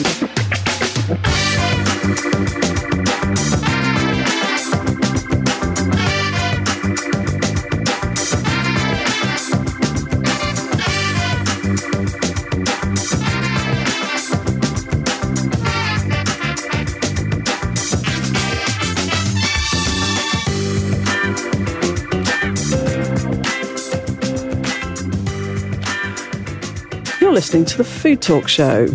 [0.00, 0.06] You're
[27.32, 28.86] listening to the Food Talk Show.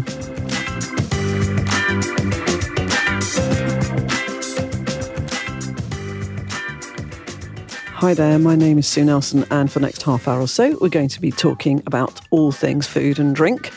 [8.06, 10.78] Hi there, my name is Sue Nelson, and for the next half hour or so,
[10.80, 13.74] we're going to be talking about all things food and drink.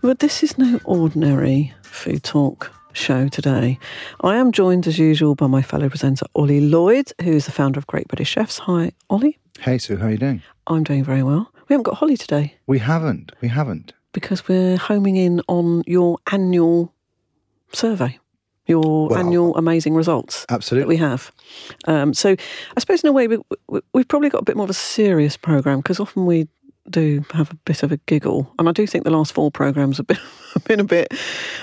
[0.00, 3.78] But this is no ordinary food talk show today.
[4.22, 7.78] I am joined, as usual, by my fellow presenter, Ollie Lloyd, who is the founder
[7.78, 8.58] of Great British Chefs.
[8.58, 9.38] Hi, Ollie.
[9.60, 10.42] Hey, Sue, how are you doing?
[10.66, 11.48] I'm doing very well.
[11.68, 13.30] We haven't got Holly today We haven't.
[13.40, 13.92] We haven't.
[14.12, 16.92] because we're homing in on your annual
[17.72, 18.18] survey,
[18.68, 20.96] your Well, annual amazing results that Absolutely.
[20.96, 21.32] we have.
[21.86, 22.30] Um, so
[22.76, 23.38] I suppose in a way we,
[23.68, 26.46] we, we've probably got a bit more of a serious program because often we
[26.90, 29.96] do have a bit of a giggle, and I do think the last four programs
[29.98, 30.18] have been,
[30.54, 31.08] have been a bit.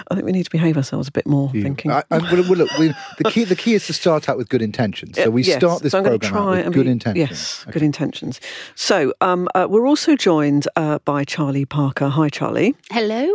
[0.09, 1.52] I think we need to behave ourselves a bit more.
[1.54, 1.92] You- thinking.
[1.92, 4.50] I, I, well, well, look, we, the key the key is to start out with
[4.50, 5.16] good intentions.
[5.18, 7.30] So we Yes, start this so program out with good be- intentions.
[7.30, 8.40] Yes, good intentions.
[8.76, 12.09] So um, uh, we're also joined uh, by Charlie Parker.
[12.09, 12.76] Hi, Charlie.
[12.92, 13.28] Hello.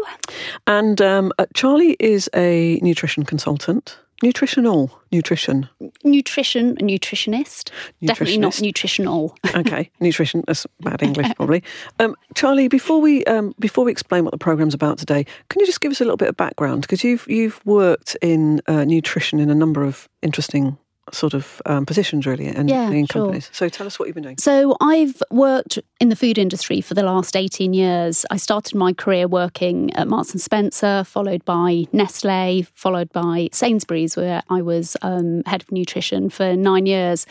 [0.66, 3.98] And um, uh, Charlie is a nutrition consultant.
[4.22, 5.68] Nutritional nutrition.
[6.04, 7.70] Nutrition, a nutritionist.
[8.04, 9.36] Definitely not nutritional.
[9.54, 10.44] Okay, nutrition.
[10.46, 11.62] That's bad English, probably.
[11.98, 15.66] Um, Charlie, before we um, before we explain what the programme's about today, can you
[15.66, 16.82] just give us a little bit of background?
[16.82, 20.78] Because you've you've worked in uh, nutrition in a number of interesting
[21.14, 23.22] sort of um, positions, really, and Yeah, in sure.
[23.22, 23.50] companies.
[23.53, 24.39] So tell us what you've been doing.
[24.39, 28.25] So I've worked in the food industry for the last 18 years.
[28.30, 34.17] I started my career working at Marks and Spencer, followed by Nestle, followed by Sainsbury's,
[34.17, 37.27] where I was um, head of nutrition for nine years.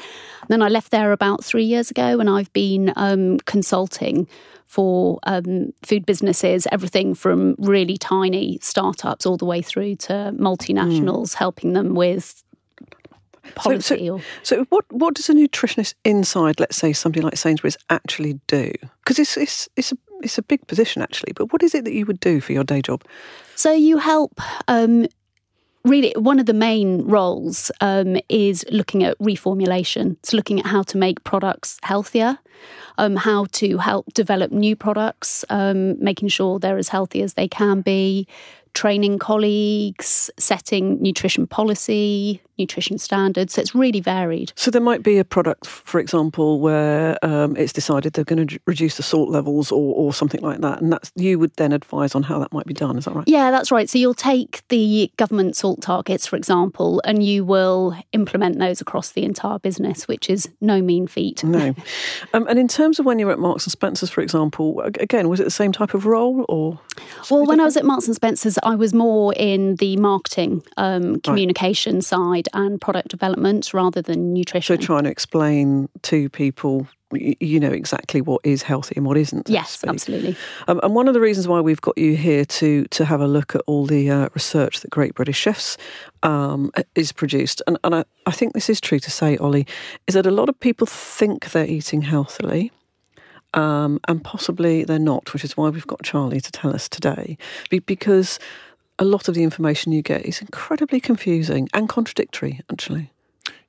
[0.47, 4.27] then I left there about three years ago, and I've been um, consulting
[4.65, 11.33] for um, food businesses, everything from really tiny startups all the way through to multinationals,
[11.33, 12.43] helping them with
[13.55, 18.39] policy or So, what what does a nutritionist inside, let's say, somebody like Sainsbury's, actually
[18.47, 18.71] do?
[19.03, 21.33] Because it's it's it's a it's a big position actually.
[21.33, 23.03] But what is it that you would do for your day job?
[23.55, 24.39] So you help.
[24.67, 25.07] Um,
[25.83, 30.17] really, one of the main roles um, is looking at reformulation.
[30.19, 32.37] It's looking at how to make products healthier,
[32.97, 37.47] um, how to help develop new products, um, making sure they're as healthy as they
[37.47, 38.27] can be,
[38.73, 43.53] training colleagues, setting nutrition policy, nutrition standards.
[43.53, 44.53] So it's really varied.
[44.55, 48.59] So there might be a product, for example, where um, it's decided they're going to
[48.67, 52.15] reduce the salt levels or, or something like that, and that's you would then advise
[52.15, 52.97] on how that might be done.
[52.97, 53.27] Is that right?
[53.27, 53.89] Yeah, that's right.
[53.89, 59.11] So you'll take the government salt targets, for example, and you will implement those across
[59.11, 61.43] the entire business, which is no mean feat.
[61.43, 61.73] No.
[62.33, 65.29] Um, and in terms of when you were at Marks and Spencers, for example, again,
[65.29, 66.79] was it the same type of role or?
[67.31, 71.21] Well, when I was at Marks and Spencers, I was more in the marketing, um,
[71.21, 74.77] communication side, and product development rather than nutrition.
[74.79, 79.47] So trying to explain to people, you know, exactly what is healthy and what isn't.
[79.47, 80.35] so yes, absolutely.
[80.67, 83.27] Um, and one of the reasons why we've got you here to to have a
[83.27, 85.77] look at all the uh, research that Great British Chefs
[86.23, 89.67] um, is produced, and, and I, I think this is true to say, Ollie,
[90.07, 92.71] is that a lot of people think they're eating healthily.
[93.55, 97.35] Um, and possibly they're not, which is why we've got Charlie to tell us today.
[97.71, 98.37] Be- because
[98.99, 103.11] a lot of the information you get is incredibly confusing and contradictory, actually.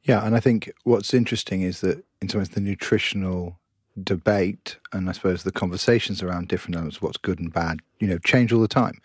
[0.02, 3.58] Yeah, and I think what's interesting is that in terms of the nutritional
[4.02, 8.18] debate and I suppose the conversations around different elements, what's good and bad, you know,
[8.18, 9.00] change all the time.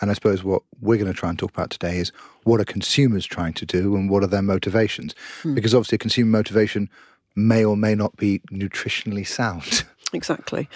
[0.00, 2.10] And I suppose what we're going to try and talk about today is
[2.44, 5.14] what are consumers trying to do and what are their motivations?
[5.42, 5.54] Hmm.
[5.54, 6.88] Because obviously, a consumer motivation
[7.36, 9.84] may or may not be nutritionally sound.
[10.12, 10.68] Exactly.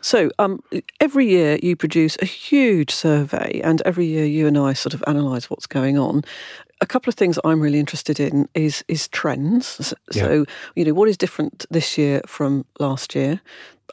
[0.00, 0.62] So um,
[1.00, 5.04] every year you produce a huge survey, and every year you and I sort of
[5.06, 6.24] analyse what's going on.
[6.80, 9.76] A couple of things I'm really interested in is is trends.
[9.80, 10.44] S- So
[10.76, 13.40] you know what is different this year from last year.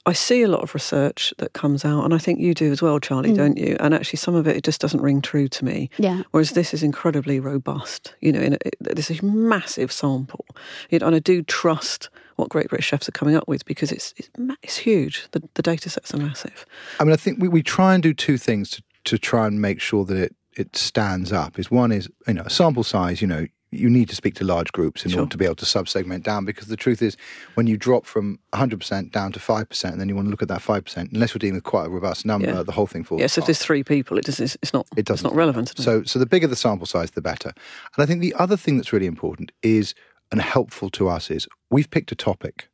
[0.07, 2.80] I see a lot of research that comes out, and I think you do as
[2.81, 3.75] well, Charlie, don't you?
[3.80, 5.89] And actually, some of it, it just doesn't ring true to me.
[5.98, 6.21] Yeah.
[6.30, 8.13] Whereas this is incredibly robust.
[8.21, 10.45] You know, in a, it, there's a massive sample,
[10.91, 13.92] you know, and I do trust what Great British chefs are coming up with because
[13.92, 14.30] it's it's,
[14.64, 15.28] it's huge.
[15.32, 16.66] The, the data sets are massive.
[17.00, 19.62] I mean, I think we, we try and do two things to, to try and
[19.62, 21.58] make sure that it, it stands up.
[21.60, 23.22] Is one is you know a sample size.
[23.22, 25.22] You know, you need to speak to large groups in Sure.
[25.22, 27.18] order to be able to sub-segment down because the truth is
[27.56, 30.48] when you drop from 100% down to 5% and then you want to look at
[30.48, 32.64] that 5% unless you're dealing with quite a robust number Yeah.
[32.64, 33.48] the whole thing falls Yes, if apart.
[33.48, 34.88] there's three people, it does, it's, it's not.
[34.96, 35.26] It It's doesn't.
[35.26, 35.74] not relevant.
[35.78, 37.50] So, so the bigger the sample size, the better.
[37.98, 39.94] And I think the other thing that's really important is,
[40.31, 42.68] and helpful to us, is we've picked a topic,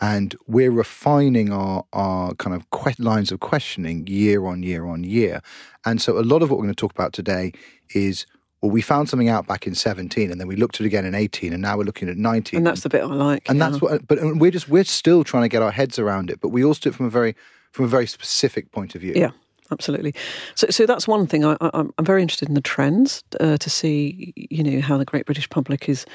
[0.00, 5.04] and we're refining our our kind of que- lines of questioning year on year on
[5.04, 5.40] year.
[5.84, 7.52] And so, a lot of what we're going to talk about today
[7.94, 8.26] is.
[8.62, 11.04] Well, we found something out back in 17 and then we looked at it again
[11.04, 12.56] in 18 and now we're looking at 19.
[12.56, 13.46] and that's the bit I like.
[13.50, 13.68] and yeah.
[13.68, 16.48] that's what but we're just we're still trying to get our heads around it, but
[16.48, 17.36] we also do it from a very
[17.76, 19.12] from a very specific point of view.
[19.14, 19.30] Yeah,
[19.70, 20.14] absolutely.
[20.54, 21.44] So, so that's one thing.
[21.44, 25.26] I, I'm very interested in the trends uh, to see, you know, how the Great
[25.26, 26.06] British Public is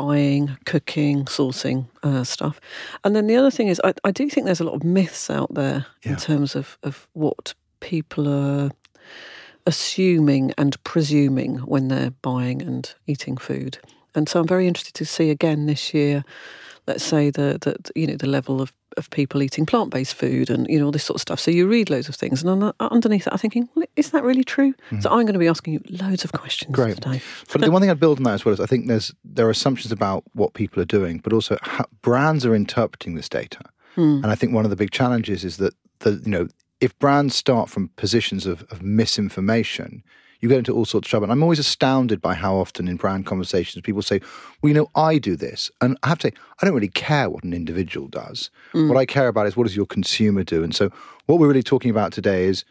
[0.00, 2.60] buying, cooking, sourcing uh, stuff.
[3.04, 5.30] And then the other thing is, I, I do think there's a lot of myths
[5.30, 6.12] out there Yeah.
[6.12, 8.70] in terms of, of what people are
[9.66, 13.78] assuming and presuming when they're buying and eating food.
[14.14, 16.24] And so I'm very interested to see again this year,
[16.88, 20.50] let's say the, the you know the level of, of people eating plant based food
[20.50, 21.38] and you know all this sort of stuff.
[21.38, 24.10] So you read loads of things, and un- uh, underneath that, I'm thinking, well, is
[24.10, 24.74] that really true?
[24.90, 25.02] Mm.
[25.02, 26.96] So I'm going to be asking you loads of questions Great.
[26.96, 27.20] today.
[27.52, 29.46] But the one thing I'd build on that as well is I think there's there
[29.46, 33.60] are assumptions about what people are doing, but also how brands are interpreting this data.
[33.94, 34.22] Hmm.
[34.22, 36.48] And I think one of the big challenges is that the you know
[36.80, 40.02] if brands start from positions of, of misinformation,
[40.40, 41.24] you get into all sorts of trouble.
[41.24, 44.20] And I'm always astounded by how often in brand conversations people say,
[44.62, 47.28] "Well, you know, I do this," and I have to say, I don't really care
[47.30, 48.50] what an individual does.
[48.72, 50.62] What I care about is what does your consumer do.
[50.62, 50.90] And so,
[51.26, 52.64] what we're really talking about today is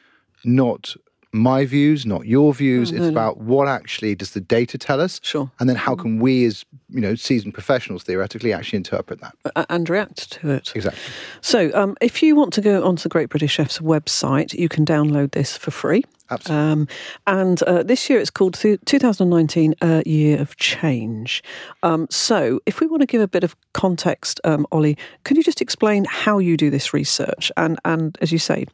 [0.43, 0.95] not
[1.33, 2.91] my views, not your views.
[2.91, 5.51] it's about what actually does the data tell us, Sure.
[5.59, 9.65] and then how can we, as you know, seasoned professionals, theoretically, actually interpret that.
[9.69, 10.71] And react to it.
[10.73, 11.01] Exactly.
[11.41, 14.85] So, um, if you want to go onto the Great British Chef's website, you can
[14.85, 16.03] download this for free.
[16.29, 16.71] Absolutely.
[16.71, 16.87] Um,
[17.25, 21.43] and uh, this year it's called th- 2019 uh, Year of Change.
[21.83, 25.43] Um, so, if we want to give a bit of context, um, Ollie, could you
[25.43, 27.51] just explain how you do this research?
[27.57, 28.65] And, and as you say,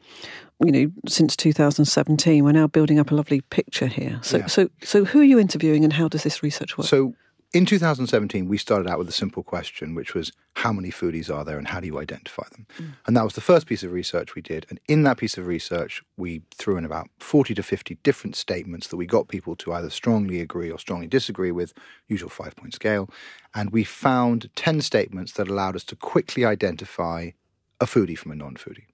[0.64, 4.18] you know, since 2017, we're now building up a lovely picture here.
[4.22, 4.46] So, Yeah.
[4.46, 6.86] so, so who are you interviewing, and how does this research work?
[6.86, 7.14] So
[7.54, 11.44] in 2017, we started out with a simple question, which was how many foodies are
[11.44, 12.66] there and how do you identify them?
[12.78, 12.94] Mm.
[13.06, 14.66] And that was the first piece of research we did.
[14.68, 18.88] And in that piece of research, we threw in about 40 to 50 different statements
[18.88, 21.72] that we got people to either strongly agree or strongly disagree with,
[22.08, 23.08] usual five point scale.
[23.54, 27.30] And we found 10 statements that allowed us to quickly identify
[27.80, 28.86] a foodie from a non foodie.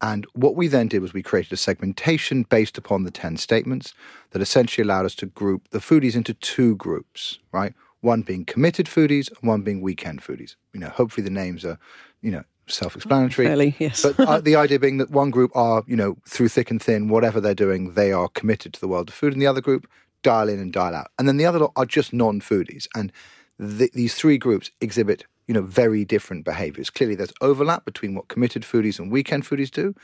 [0.00, 3.94] And what we then did was we created a segmentation based upon the 10 statements
[4.30, 7.74] that essentially allowed us to group the foodies into two groups, right?
[8.00, 10.54] One being committed foodies and one being weekend foodies.
[10.72, 11.78] You know, hopefully the names are,
[12.22, 13.46] you know, self-explanatory.
[13.46, 14.02] Fairly, yes.
[14.02, 17.08] but uh, the idea being that one group are, you know, through thick and thin,
[17.08, 19.88] whatever they're doing, they are committed to the world of food, and the other group
[20.22, 23.12] dial in and dial out, and then the other lot are just non-foodies, and
[23.60, 26.90] th- these three groups exhibit, you know, very different behaviours.
[26.90, 29.94] Clearly, there's overlap between what committed foodies and weekend foodies do,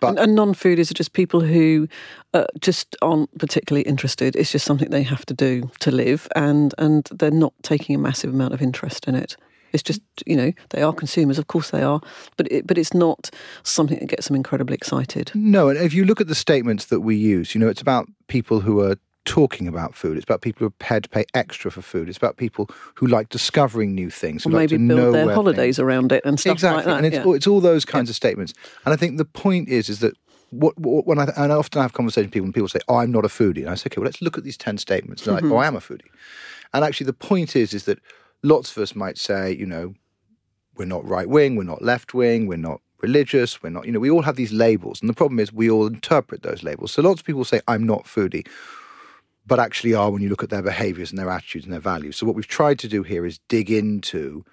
[0.00, 1.88] but and, and non-foodies are just people who
[2.34, 4.36] uh, just aren't particularly interested.
[4.36, 7.98] It's just something they have to do to live, and and they're not taking a
[7.98, 9.36] massive amount of interest in it.
[9.72, 12.00] It's just you know they are consumers, of course they are,
[12.36, 13.30] but it, but it's not
[13.62, 15.32] something that gets them incredibly excited.
[15.34, 18.06] No, and if you look at the statements that we use, you know, it's about
[18.28, 20.16] people who are talking about food.
[20.16, 22.08] It's about people who are prepared to pay extra for food.
[22.08, 24.44] It's about people who like discovering new things.
[24.44, 26.96] Who Or like maybe build their holidays things- around it and stuff exactly, like that.
[26.98, 27.24] and it's yeah.
[27.24, 28.54] all, it's all those kinds of statements.
[28.84, 30.14] And I think the point is, is that
[30.50, 32.96] what, what when I and I often have conversations with people, and people say, "Oh,
[32.96, 35.26] I'm not a foodie," and I say, "Okay, well, let's look at these ten statements."
[35.26, 35.50] And they're Mm-hmm.
[35.52, 36.06] like, "Oh, I am a foodie,"
[36.72, 37.98] and actually, the point is, is that
[38.44, 39.94] lots of us might say, you know,
[40.76, 43.98] we're not right wing, we're not left wing, we're not religious, we're not, you know,
[44.00, 45.00] we all have these labels.
[45.00, 46.92] And the problem is we all interpret those labels.
[46.92, 48.46] So lots of people say, I'm not foodie,
[49.46, 52.16] but actually are when you look at their behaviors and their attitudes and their values.
[52.16, 54.44] So what we've tried to do here is dig into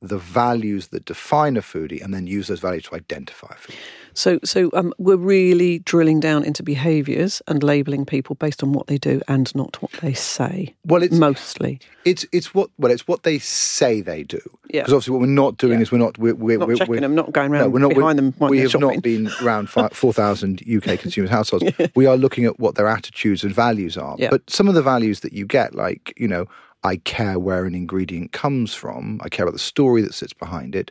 [0.00, 3.74] the values that define a foodie and then use those values to identify a foodie.
[4.14, 8.86] So, so um, we're really drilling down into behaviours and labelling people based on what
[8.88, 10.74] they do and not what they say.
[10.84, 11.78] Well, it's mostly.
[12.04, 14.40] it's it's what well it's what they say they do.
[14.70, 14.82] Yeah.
[14.82, 15.82] Because obviously what we're not doing Yeah.
[15.82, 17.78] is we're not we're, we're, Not we're, checking we're, them, not going around No, we're
[17.80, 18.88] not, behind we, them we have shopping.
[18.88, 21.64] not been around fi- 4,000 UK consumers' households.
[21.94, 24.16] We are looking at what their attitudes and values are.
[24.18, 24.30] Yeah.
[24.30, 26.46] But some of the values that you get, like, you know,
[26.84, 30.74] I care where an ingredient comes from, I care about the story that sits behind
[30.74, 30.90] it,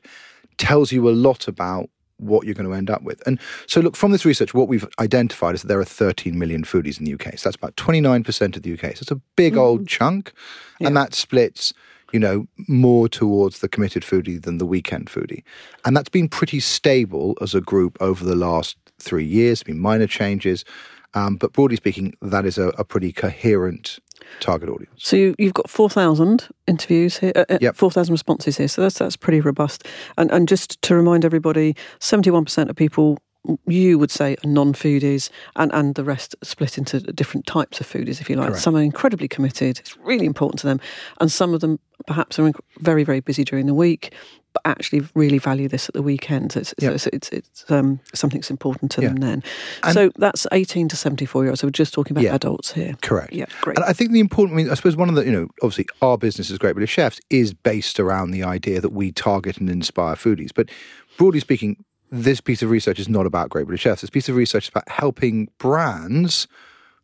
[0.57, 3.21] tells you a lot about what you're going to end up with.
[3.27, 6.63] And so, look, from this research, what we've identified is that there are 13 million
[6.63, 7.37] foodies in the UK.
[7.37, 8.95] So that's about 29% of the UK.
[8.95, 10.33] So it's a big old chunk.
[10.79, 11.73] And that splits,
[12.11, 15.43] you know, more towards the committed foodie than the weekend foodie.
[15.85, 19.63] And that's been pretty stable as a group over the last three years.
[19.63, 20.65] Been minor changes.
[21.13, 23.99] Um, but broadly speaking, that is a, a pretty coherent
[24.39, 24.91] target audience.
[24.97, 27.75] So you, you've got four thousand interviews here, uh, uh, Yep.
[27.75, 28.67] four thousand responses here.
[28.67, 29.85] So that's that's pretty robust.
[30.17, 33.17] And and just to remind everybody, seventy one percent of people
[33.65, 38.19] you would say are non-foodies, and and the rest split into different types of foodies,
[38.19, 38.47] if you like.
[38.47, 38.61] Correct.
[38.61, 40.79] Some are incredibly committed; it's really important to them,
[41.21, 44.13] and some of them perhaps are very very busy during the week.
[44.63, 46.53] But actually, really value this at the weekend.
[46.53, 46.93] So it's Yep.
[46.93, 49.43] it's, it's, it's um, something that's important to them then.
[49.83, 51.61] And- so that's eighteen to seventy-four year olds.
[51.61, 52.35] So we're just talking about Yeah.
[52.35, 52.95] adults here.
[53.01, 53.33] Correct.
[53.33, 53.77] Yeah, great.
[53.77, 55.87] And I think the important, I mean, I suppose one of the, you know, obviously
[56.01, 59.69] our business is Great British Chefs is based around the idea that we target and
[59.69, 60.49] inspire foodies.
[60.55, 60.69] But
[61.17, 64.01] broadly speaking, this piece of research is not about Great British Chefs.
[64.01, 66.47] This piece of research is about helping brands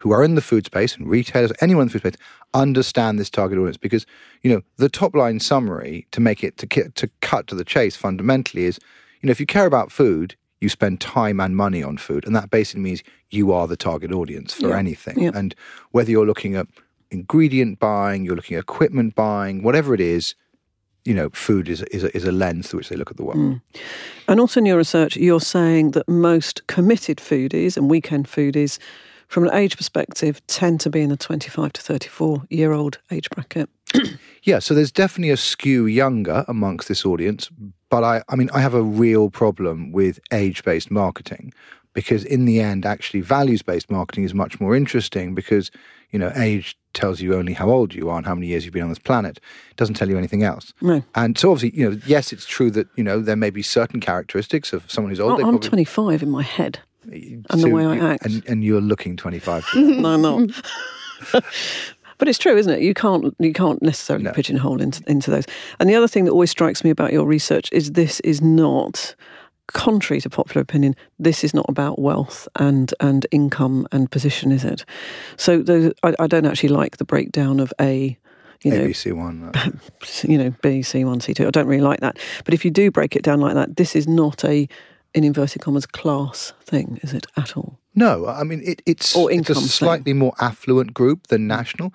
[0.04, 2.22] who are in the food space and retailers, anyone in the food space,
[2.54, 3.78] understand this target audience.
[3.78, 4.06] Because,
[4.42, 7.96] you know, the top line summary to make it, to, to cut to the chase
[7.96, 8.80] fundamentally is,
[9.22, 12.26] you know, if you care about food, you spend time and money on food.
[12.26, 14.78] And that basically means you are the target audience for Yeah.
[14.78, 15.22] anything.
[15.22, 15.32] Yeah.
[15.34, 15.56] And
[15.92, 16.68] whether you're looking at
[17.10, 20.36] ingredient buying, you're looking at equipment buying, whatever it is,
[21.06, 23.24] you know, food is, is, a, is a lens through which they look at the
[23.24, 23.38] world.
[23.38, 23.62] Mm.
[24.28, 28.80] And also in your research, you're saying that most committed foodies and weekend foodies,
[29.34, 33.30] from an age perspective, tend to be in the 25 to 34 year old age
[33.32, 33.68] bracket.
[34.46, 37.50] Yeah, so there's definitely a skew younger amongst this audience,
[37.90, 41.54] but I, I mean, I have a real problem with age based marketing
[41.94, 45.72] because in the end, actually, values based marketing is much more interesting because,
[46.12, 48.74] you know, age tells you only how old you are and how many years you've
[48.74, 49.38] been on this planet.
[49.72, 50.74] It doesn't tell you anything else.
[50.82, 51.02] No.
[51.16, 54.02] And so obviously, you know, yes, it's true that, you know, there may be certain
[54.02, 55.34] characteristics of someone who's old.
[55.34, 56.80] Oh, they I'm probably- 25 in my head.
[57.12, 58.26] And the way I act.
[58.26, 59.66] And, and you're looking 25.
[59.76, 60.64] no, I'm not.
[62.18, 62.82] but it's true, isn't it?
[62.82, 64.32] You can't you can't necessarily No.
[64.32, 65.46] pigeonhole into into those.
[65.80, 69.16] And the other thing that always strikes me about your research is this is not
[69.68, 74.64] contrary to popular opinion, this is not about wealth and and income and position, is
[74.64, 74.86] it?
[75.38, 78.18] So those, I, I don't actually like the breakdown of a
[78.64, 79.52] you know ABC one.
[79.54, 79.70] uh,
[80.24, 81.48] you know, B, C1, C2.
[81.48, 82.18] I don't really like that.
[82.46, 84.68] But if you do break it down like that, this is not a,
[85.14, 87.80] in inverted commas, class thing, is it at all?
[87.96, 89.68] No, I mean it, it's Or it's a income thing.
[89.68, 91.94] slightly more affluent group than national,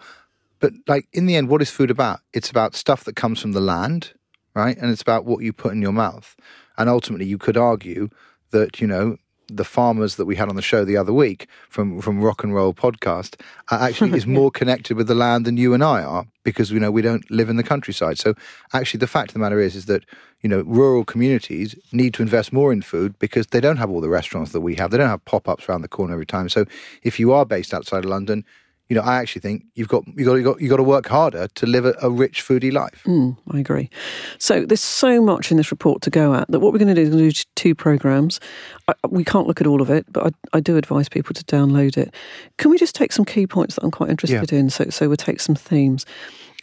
[0.60, 2.20] but like in the end, what is food about?
[2.32, 4.12] It's about stuff that comes from the land,
[4.54, 4.76] right?
[4.78, 6.36] And it's about what you put in your mouth.
[6.76, 8.08] And ultimately, you could argue
[8.50, 9.16] that you know
[9.48, 12.54] the farmers that we had on the show the other week from from Rock and
[12.54, 13.40] Roll Podcast
[13.70, 16.80] are actually is more connected with the land than you and I are because you
[16.80, 18.18] know we don't live in the countryside.
[18.18, 18.34] So
[18.72, 20.04] actually, the fact of the matter is is that
[20.42, 24.00] you know rural communities need to invest more in food because they don't have all
[24.00, 24.90] the restaurants that we have.
[24.90, 26.48] They don't have pop ups around the corner every time.
[26.48, 26.66] So
[27.02, 28.44] if you are based outside of London.
[28.88, 31.08] You know, I actually think you've got you got you got you got to work
[31.08, 33.02] harder to live a, a rich foodie life.
[33.04, 33.90] Mm, I agree.
[34.38, 36.94] So there's so much in this report to go at that what we're going to
[36.94, 38.40] do is going to do two programs.
[38.88, 41.44] I, we can't look at all of it, but I, I do advise people to
[41.44, 42.14] download it.
[42.56, 44.70] Can we just take some key points that I'm quite interested in?
[44.70, 46.06] So, so we'll take some themes.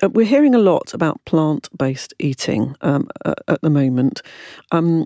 [0.02, 4.22] Uh, we're hearing a lot about plant-based eating um, uh, at the moment,
[4.72, 5.06] um,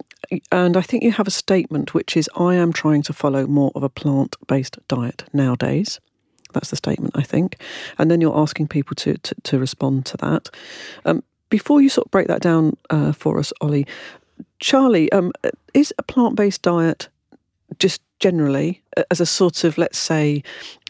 [0.52, 3.72] and I think you have a statement which is, "I am trying to follow more
[3.76, 6.00] of a plant-based diet nowadays."
[6.54, 7.58] That's the statement, I think.
[7.98, 10.50] And then you're asking people to, to, to respond to that.
[11.06, 13.88] Um, before you sort of break that down uh, for us, Ollie,
[14.60, 15.32] Charlie, um,
[15.74, 17.08] is a plant based diet
[17.80, 20.44] just generally uh, as a sort of, let's say,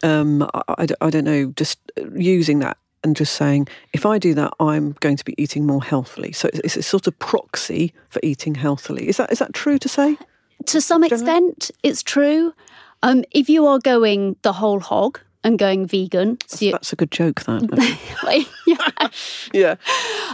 [0.03, 1.79] um, I, I don't- I don't know, just
[2.15, 5.81] using that and just saying, if I do that, I'm going to be eating more
[5.83, 6.31] healthily.
[6.33, 9.07] So it's, it's a sort of proxy for eating healthily.
[9.07, 10.17] Is that is that true to say?
[10.65, 12.53] To some extent, it's true.
[13.01, 16.95] Um, if you are going the whole hog and going vegan, so you, That's a
[16.95, 18.47] good joke, that.
[18.65, 19.09] yeah,
[19.53, 19.75] yeah.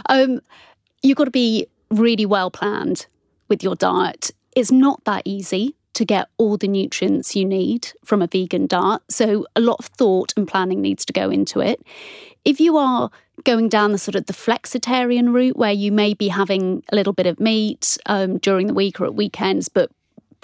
[0.08, 0.40] um,
[1.02, 3.06] you've got to be really well planned
[3.48, 4.30] with your diet.
[4.54, 9.00] It's not that easy to get all the nutrients you need from a vegan diet.
[9.08, 11.80] So a lot of thought and planning needs to go into it.
[12.44, 13.10] If you are
[13.44, 17.12] going down the sort of the flexitarian route where you may be having a little
[17.12, 19.90] bit of meat um, during the week or at weekends, but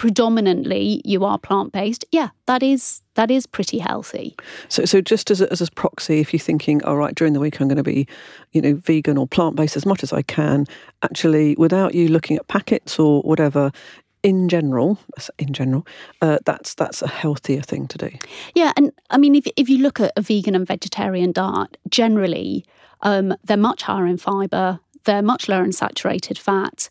[0.03, 4.35] predominantly you are plant based, yeah, that is that is pretty healthy.
[4.67, 7.39] So, so just as a, as a proxy, if you're thinking, all right, during the
[7.39, 8.05] week I'm going to be,
[8.51, 10.67] you know, vegan or plant based as much as I can,
[11.03, 13.71] actually, without you looking at packets or whatever,
[14.23, 14.99] in general,
[15.39, 15.87] in general,
[16.21, 18.09] uh, that's that's a healthier thing to do.
[18.55, 22.65] Yeah, and I mean, if if you look at a vegan and vegetarian diet, generally
[23.03, 26.89] um, they're much higher in fibre, they're much lower in saturated fat.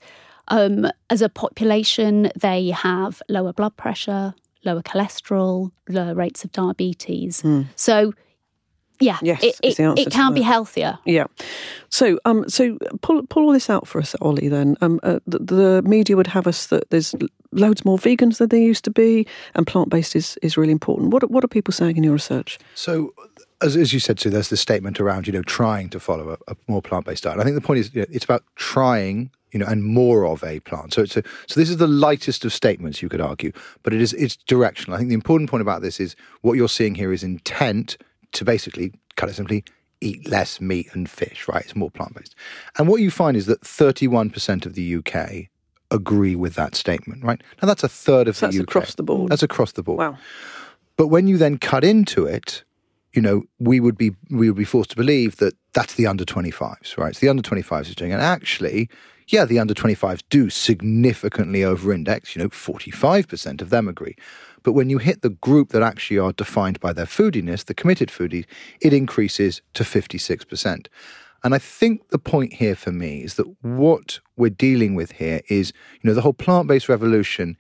[0.49, 4.35] Um, as a population, they have lower blood pressure,
[4.65, 7.43] lower cholesterol, lower rates of diabetes.
[7.77, 8.13] So,
[9.01, 9.19] yeah.
[9.23, 10.99] Yes, it, is the it, it to can be healthier.
[11.05, 11.25] Yeah.
[11.89, 14.49] So, um, so pull pull all this out for us, Ollie.
[14.49, 17.15] Then, um, uh, the, the media would have us that there's
[17.51, 21.11] loads more vegans than there used to be, and plant based is is really important.
[21.13, 22.59] What are- what are people saying in your research?
[22.75, 23.13] So,
[23.61, 26.53] as, as you said, Sue, there's this statement around you know trying to follow a,
[26.53, 27.41] a more plant-based diet.
[27.41, 30.43] I think the point is you know, it's about trying you know, and more of
[30.43, 30.95] a plant.
[30.95, 34.01] So it's a, so this is the lightest of statements you could argue, but it
[34.01, 34.95] is it's directional.
[34.95, 37.97] I think the important point about this is what you're seeing here is intent
[38.33, 39.63] to basically cut it simply
[40.01, 41.47] eat less meat and fish.
[41.49, 42.35] Right, it's more plant based,
[42.79, 45.49] and what you find is that 31% of the UK
[45.91, 47.23] agree with that statement.
[47.23, 48.69] Right now, that's a third of So the that's UK.
[48.69, 49.31] across the board.
[49.31, 49.99] That's across the board.
[49.99, 50.19] Wow.
[50.97, 52.65] But when you then cut into it,
[53.13, 56.25] you know, we would be we would be forced to believe that that's the under
[56.25, 57.11] 25s, right?
[57.11, 58.15] It's the under 25s is doing, it.
[58.15, 58.89] and actually,
[59.33, 62.37] yeah, the under 25s do significantly over-index.
[62.37, 64.15] You know, 45% of them agree.
[64.63, 68.11] But when you hit the group that actually are defined by their foodiness, the committed
[68.11, 68.45] foodies,
[68.81, 70.87] it increases to 56%.
[71.45, 75.41] And I think the point here for me is that what we're dealing with here
[75.49, 77.57] is, you know, the whole plant-based revolution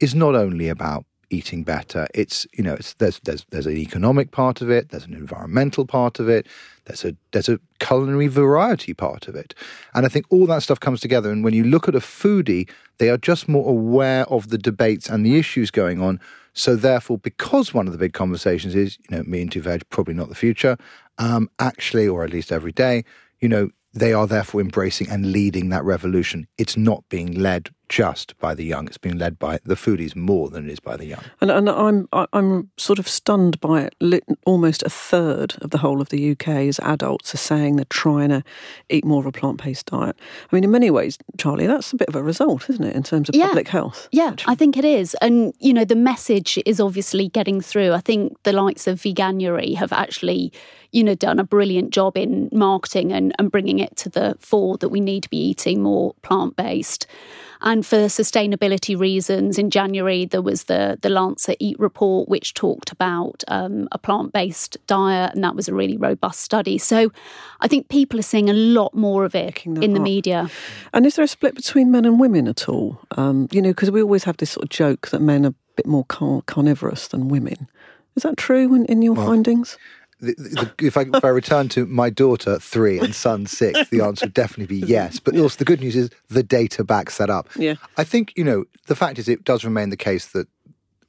[0.00, 2.06] is not only about eating better.
[2.14, 4.90] It's you know it's there's there's there's an economic part of it.
[4.90, 6.46] There's an environmental part of it.
[6.84, 9.54] There's a there's a culinary variety part of it,
[9.94, 11.30] and I think all that stuff comes together.
[11.30, 12.68] And when you look at a foodie,
[12.98, 16.20] they are just more aware of the debates and the issues going on.
[16.52, 19.88] So therefore, because one of the big conversations is you know me and two veg
[19.90, 20.76] probably not the future,
[21.18, 23.04] um, actually, or at least every day,
[23.40, 26.46] you know they are therefore embracing and leading that revolution.
[26.58, 30.50] It's not being led just by the young; it's being led by the foodies more
[30.50, 31.22] than it is by the young.
[31.40, 34.24] And, and I'm I- I'm sort of stunned by it.
[34.44, 38.30] Almost a third of the whole of the UK as adults are saying they're trying
[38.30, 38.42] to
[38.90, 40.16] eat more of a plant based diet.
[40.50, 43.04] I mean, in many ways, Charlie, that's a bit of a result, isn't it, in
[43.04, 43.46] terms of Yeah.
[43.48, 44.08] public health?
[44.10, 45.14] Yeah, I think it is.
[45.22, 47.92] And, you know, the message is obviously getting through.
[47.92, 50.52] I think the likes of Veganuary have actually,
[50.96, 54.78] you know, done a brilliant job in marketing and, and bringing it to the fore
[54.78, 57.06] that we need to be eating more plant based.
[57.60, 62.92] And for sustainability reasons, in January there was the the Lancet Eat report, which talked
[62.92, 66.78] about um, a plant based diet, and that was a really robust study.
[66.78, 67.12] So,
[67.60, 70.02] I think people are seeing a lot more of it in the up.
[70.02, 70.50] media.
[70.94, 73.00] And is there a split between men and women at all?
[73.18, 75.54] Um, you know, because we always have this sort of joke that men are a
[75.76, 77.68] bit more car- carnivorous than women.
[78.16, 79.76] Is that true in, in your findings?
[80.20, 84.02] The, the, if I if I return to my daughter three and son six, the
[84.02, 85.18] answer would definitely be yes.
[85.18, 87.48] But also the good news is the data backs that up.
[87.56, 87.74] Yeah.
[87.96, 90.48] I think you know the fact is it does remain the case that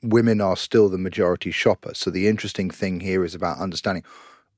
[0.03, 1.93] women are still the majority shopper.
[1.93, 4.03] So the interesting thing here is about understanding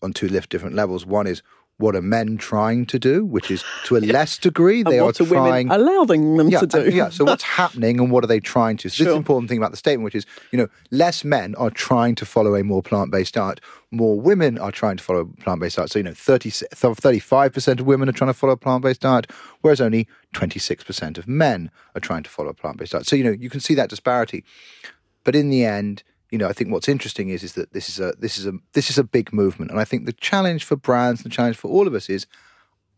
[0.02, 1.06] on two lift different levels.
[1.06, 1.42] One is
[1.80, 5.68] what are men trying to do, which is to a less degree they are trying.
[5.70, 6.90] women allowing them yeah, to do?
[6.92, 7.10] yeah.
[7.10, 8.90] So what's happening and what are they trying to?
[8.90, 9.14] So this is Sure.
[9.14, 12.26] the important thing about the statement, which is you know less men are trying to
[12.26, 13.62] follow a more plant-based diet.
[13.92, 15.90] More women are trying to follow a plant-based diet.
[15.90, 19.82] So you know 35 percent of women are trying to follow a plant-based diet, whereas
[19.82, 23.08] only twenty six percent of men are trying to follow a plant-based diet.
[23.08, 24.44] So you know you can see that disparity.
[25.24, 28.00] But in the end, you know, I think what's interesting is is that this is
[28.00, 30.76] a this is a this is a big movement, and I think the challenge for
[30.76, 32.28] brands, the challenge for all of us is,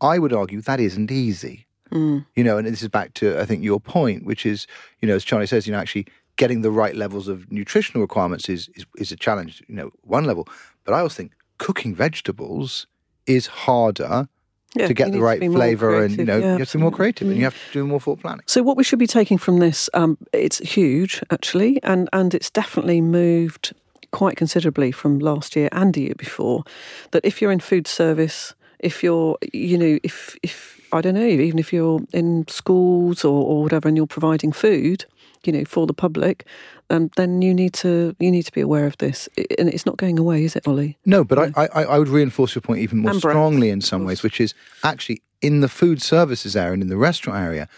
[0.00, 1.66] I would argue that isn't easy.
[1.90, 2.20] Hmm.
[2.34, 4.66] You know, and this is back to I think your point, which is
[5.00, 8.48] you know, as Charlie says, you know, actually getting the right levels of nutritional requirements
[8.48, 9.62] is is, is a challenge.
[9.68, 10.46] You know, one level,
[10.84, 12.86] but I also think cooking vegetables
[13.26, 14.28] is harder
[14.74, 16.90] Yeah, to get the right flavour, and you know, Yeah, you have to be more
[16.90, 18.44] creative, and you have to do more thought planning.
[18.46, 22.50] So what we should be taking from this, um, it's huge actually, and and it's
[22.50, 23.74] definitely moved
[24.12, 26.64] quite considerably from last year and the year before.
[27.10, 31.26] That if you're in food service, if you're, you know, if if I don't know,
[31.26, 35.06] even if you're in schools or, or whatever, and you're providing food,
[35.44, 36.46] you know, for the public,
[36.90, 39.28] um, then you need to you need to be aware of this,
[39.58, 40.98] and it's not going away, is it, Ollie?
[41.04, 44.04] No, but I, I, I would reinforce your point even more And strongly in some
[44.04, 47.68] ways, which is actually in the food services area and in the restaurant area,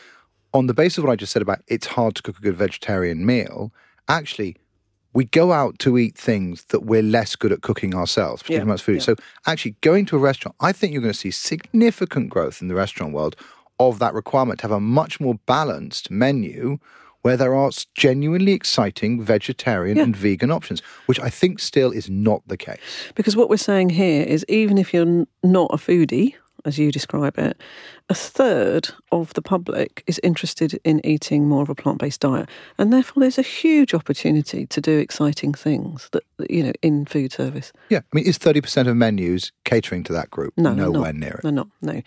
[0.53, 2.57] on the basis of what I just said about it's hard to cook a good
[2.57, 3.73] vegetarian meal,
[4.09, 4.57] actually,
[5.13, 8.77] we go out to eat things that we're less good at cooking ourselves, particularly Yeah,
[8.77, 8.97] food.
[8.97, 9.03] yeah.
[9.03, 12.69] So actually going to a restaurant, I think you're going to see significant growth in
[12.69, 13.37] the restaurant world
[13.79, 16.79] of that requirement to have a much more balanced menu
[17.25, 22.43] where there are genuinely exciting vegetarian and vegan options, which I think still is not
[22.47, 22.79] the case.
[23.15, 26.35] Because what we're saying here is even if you're not a foodie,
[26.67, 27.59] as you describe it,
[28.11, 32.49] a third of the public is interested in eating more of a plant based diet.
[32.79, 37.33] And therefore, there's a huge opportunity to do exciting things that, you know, in food
[37.33, 37.73] service.
[37.89, 40.55] Yeah, I mean, is thirty percent of menus catering to that group?
[40.57, 41.17] No, nowhere not.
[41.17, 41.43] near it.
[41.43, 41.69] They're not.
[41.81, 42.03] No.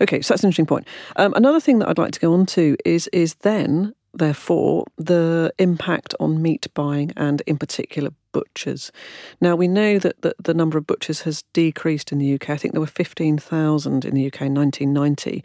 [0.00, 0.86] Okay, so that's an interesting point.
[1.16, 5.52] Um, another thing that I'd like to go on to is is then therefore the
[5.58, 8.92] impact on meat buying and in particular butchers.
[9.40, 12.50] Now we know that the, the number of butchers has decreased in the UK.
[12.50, 15.44] I think there were fifteen thousand in the UK in nineteen ninety.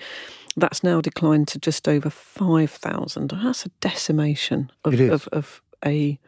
[0.58, 3.32] That's now declined to just over five thousand.
[3.32, 6.20] That's a decimation of, of, of a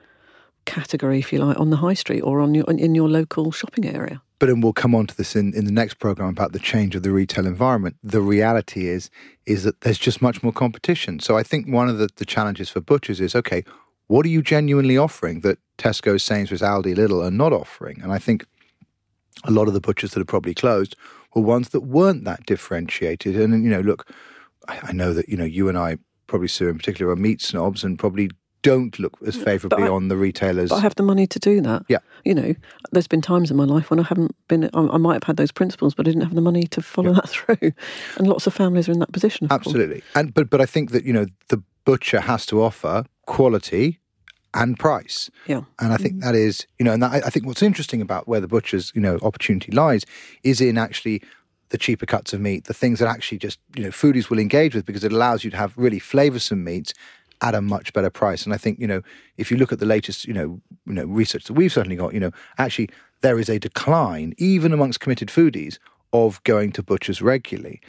[0.65, 3.85] category, if you like, on the high street or on your in your local shopping
[3.85, 4.21] area.
[4.43, 6.97] But and we'll come on to this in, in the next program about the change
[6.97, 7.95] of the retail environment.
[8.03, 9.09] The reality is
[9.45, 11.21] is that there's just much more competition.
[11.21, 13.63] So I think one of the, the challenges for butchers is okay,
[14.07, 18.01] what are you genuinely offering that Tesco, Sainsbury's, Aldi, Lidl are not offering?
[18.01, 18.45] And I think
[19.45, 20.97] a lot of the butchers that are probably closed
[21.33, 23.37] were ones that weren't that differentiated.
[23.37, 24.11] And you know, look,
[24.67, 27.41] I, I know that you know you and I probably Sue in particular are meat
[27.41, 28.29] snobs and probably
[28.63, 30.69] don't look as favourably on the retailers.
[30.69, 31.83] But I have the money to do that.
[31.87, 31.99] Yeah.
[32.25, 32.55] You know,
[32.91, 35.37] there's been times in my life when I haven't been, I, I might have had
[35.37, 37.73] those principles, but I didn't have the money to follow that through.
[38.17, 39.45] And lots of families are in that position.
[39.45, 39.67] of course.
[39.67, 40.01] Absolutely.
[40.15, 43.99] And but but I think that you know the butcher has to offer quality
[44.53, 45.29] and price.
[45.47, 45.61] Yeah.
[45.79, 46.25] And I think mm-hmm.
[46.27, 48.91] that is, you know, and that, I I think what's interesting about where the butcher's,
[48.95, 50.05] you know, opportunity lies
[50.43, 51.21] is in actually
[51.69, 54.75] the cheaper cuts of meat, the things that actually just, you know, foodies will engage
[54.75, 56.93] with because it allows you to have really flavoursome meats
[57.43, 58.45] at a much better price.
[58.45, 59.01] And I think, you know,
[59.37, 62.13] if you look at the latest, you know, you know, research that we've certainly got,
[62.13, 62.89] you know, actually
[63.21, 65.77] there is a decline, even amongst committed foodies,
[66.13, 67.81] of going to butchers regularly.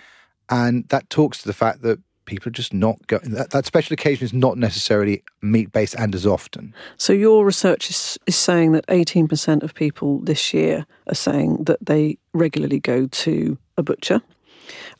[0.51, 3.95] And that talks to the fact that people are just not going, that, that special
[3.95, 6.75] occasion is not necessarily meat based and as often.
[6.97, 11.85] So your research is, is saying that 18% of people this year are saying that
[11.85, 14.21] they regularly go to a butcher,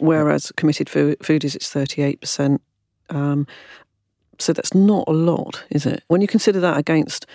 [0.01, 2.59] whereas committed fo- foodies, it's 38%.
[3.11, 3.47] Um,
[4.39, 6.03] so that's not a lot, is it?
[6.09, 7.27] When you consider that against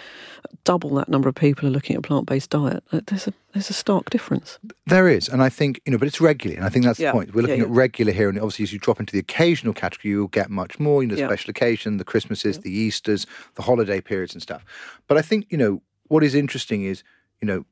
[0.64, 3.74] double that number of people are looking at a plant-based diet, there's a there's a
[3.74, 4.60] stark difference.
[4.86, 7.12] There is, and I think you know, but it's regularly, and I think that's Yeah.
[7.12, 7.34] the point.
[7.34, 7.66] We're looking yeah.
[7.66, 10.80] at regular here, and obviously, as you drop into the occasional category, you'll get much
[10.80, 11.02] more.
[11.02, 11.28] You know, Yeah.
[11.28, 14.64] special occasion, the Christmases, the Easter's, the holiday periods, and stuff.
[15.08, 17.04] But I think you know what is interesting is
[17.42, 17.66] you know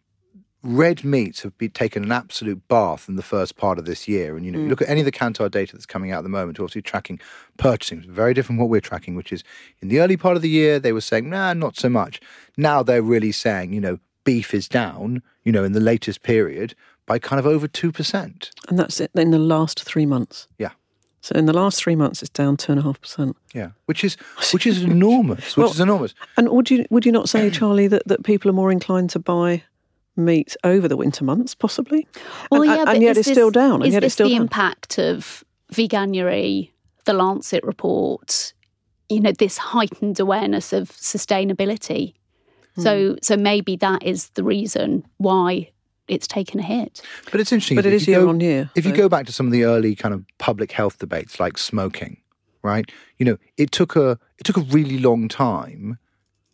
[0.67, 4.35] red meats have been taken an absolute bath in the first part of this year.
[4.35, 4.69] And you know, you mm.
[4.69, 7.19] look at any of the Kantar data that's coming out at the moment, obviously tracking
[7.57, 9.45] purchasing, it's very different from what we're tracking, which is
[9.81, 12.19] in the early part of the year they were saying, nah, not so much.
[12.57, 16.75] Now they're really saying, you know, beef is down, you know, in the latest period
[17.05, 18.51] by kind of over two percent.
[18.67, 20.49] And that's it in the last three months.
[20.57, 20.71] Yeah.
[21.21, 23.37] So in the last three months, it's down two and a half percent.
[23.53, 23.69] Yeah.
[23.85, 24.15] Which is
[24.51, 25.55] which is enormous.
[25.55, 26.13] Which Well, is enormous.
[26.35, 29.19] And would you would you not say, Charlie, that, that people are more inclined to
[29.19, 29.63] buy
[30.17, 32.07] meat over the winter months, possibly?
[32.51, 33.75] Well, and, yeah, and, but and yet it's this- still down.
[33.75, 34.41] And is yet this it's still the down.
[34.43, 36.71] impact of veganuary,
[37.05, 38.53] the Lancet report?
[39.09, 42.13] You know, this heightened awareness of sustainability.
[42.75, 42.81] Hmm.
[42.81, 45.71] So, so maybe that is the reason why
[46.07, 47.01] it's taken a hit.
[47.31, 47.75] But it's interesting.
[47.75, 49.51] But it is you year go- on year, If you go back to some of
[49.51, 52.17] the early kind of public health debates, like smoking,
[52.63, 52.89] right?
[53.17, 55.97] You know, it took a it took a really long time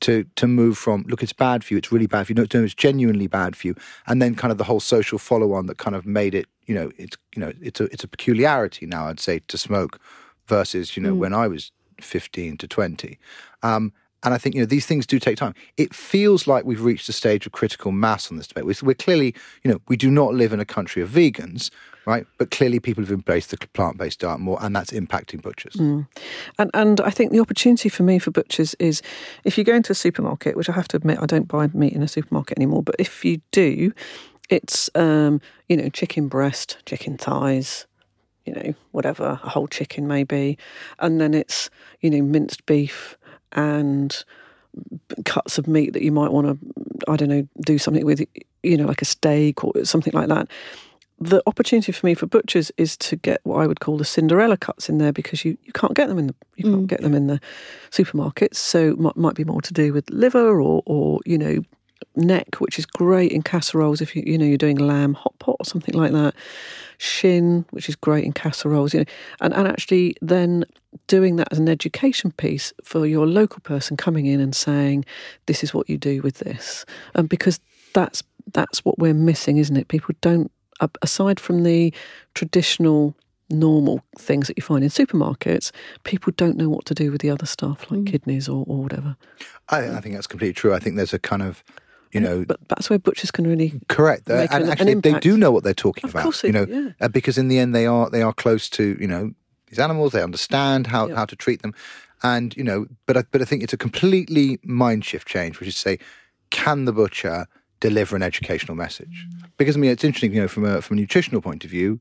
[0.04, 2.46] to to move from look, it's bad for you, it's really bad for you, no,
[2.54, 3.76] no, it's genuinely bad for you,
[4.08, 6.76] and then kind of the whole social follow on that kind of made it, you
[6.76, 10.00] know, it's you know, it's a it's a peculiarity now, I'd say, to smoke
[10.48, 13.18] versus you know when I was fifteen to twenty.
[13.64, 15.54] Um, and I think you know these things do take time.
[15.78, 18.66] It feels like we've reached a stage of critical mass on this debate.
[18.66, 21.70] We're, we're clearly, you know, we do not live in a country of vegans,
[22.06, 22.26] right?
[22.38, 25.76] But clearly, people have embraced the plant-based diet more, and that's impacting butchers.
[26.58, 29.02] And and I think the opportunity for me for butchers is
[29.44, 31.94] if you go into a supermarket, which I have to admit I don't buy meat
[31.94, 33.94] in a supermarket anymore, but if you do,
[34.50, 37.88] it's um, you know chicken breast, chicken thighs,
[38.46, 40.58] you know whatever a whole chicken maybe,
[41.00, 41.70] and then it's
[42.02, 43.18] you know minced beef
[43.54, 44.24] and
[45.26, 46.58] cuts of meat that you might want to
[47.08, 48.22] I don't know do something with,
[48.64, 50.48] you know like a steak or something like that
[51.20, 54.58] the opportunity for me for butchers is to get what I would call the Cinderella
[54.58, 56.88] cuts in there because you, you can't get them in the you can't mm.
[56.88, 57.40] get them in the
[57.92, 58.56] supermarkets.
[58.56, 61.64] So might might be more to do with liver or or you know
[62.16, 65.56] neck, which is great in casseroles if you you know you're doing lamb hot pot
[65.60, 66.36] or something like that.
[66.98, 69.06] Shin, which is great in casseroles, you know,
[69.42, 70.66] and and actually then
[71.08, 75.06] doing that as an education piece for your local person coming in and saying,
[75.46, 77.60] "This is what you do with this," um, because
[77.94, 79.88] that's that's what we're missing, isn't it?
[79.88, 80.52] People don't
[81.02, 81.94] aside from the
[82.34, 83.16] traditional
[83.50, 85.72] normal things that you find in supermarkets,
[86.04, 89.16] people don't know what to do with the other stuff like kidneys or, or whatever.
[89.70, 90.74] I, I think that's completely true.
[90.74, 91.64] I think there's a kind of,
[92.12, 94.30] you know, But that's where butchers can really correct.
[94.30, 96.24] and an- an they do know what they're talking Of about.
[96.24, 98.98] course you know, do, uh, because in the end, they are they are close to
[99.00, 99.32] you know
[99.74, 100.12] these animals.
[100.14, 101.16] They understand how, Yeah.
[101.16, 101.74] how to treat them,
[102.22, 102.86] and you know.
[103.06, 106.00] But I, but I think it's a completely mind shift change, which is to say,
[106.50, 107.48] can the butcher
[107.80, 109.26] deliver an educational message?
[109.58, 110.34] Because I mean, it's interesting.
[110.34, 112.00] You know, from a from a nutritional point of view,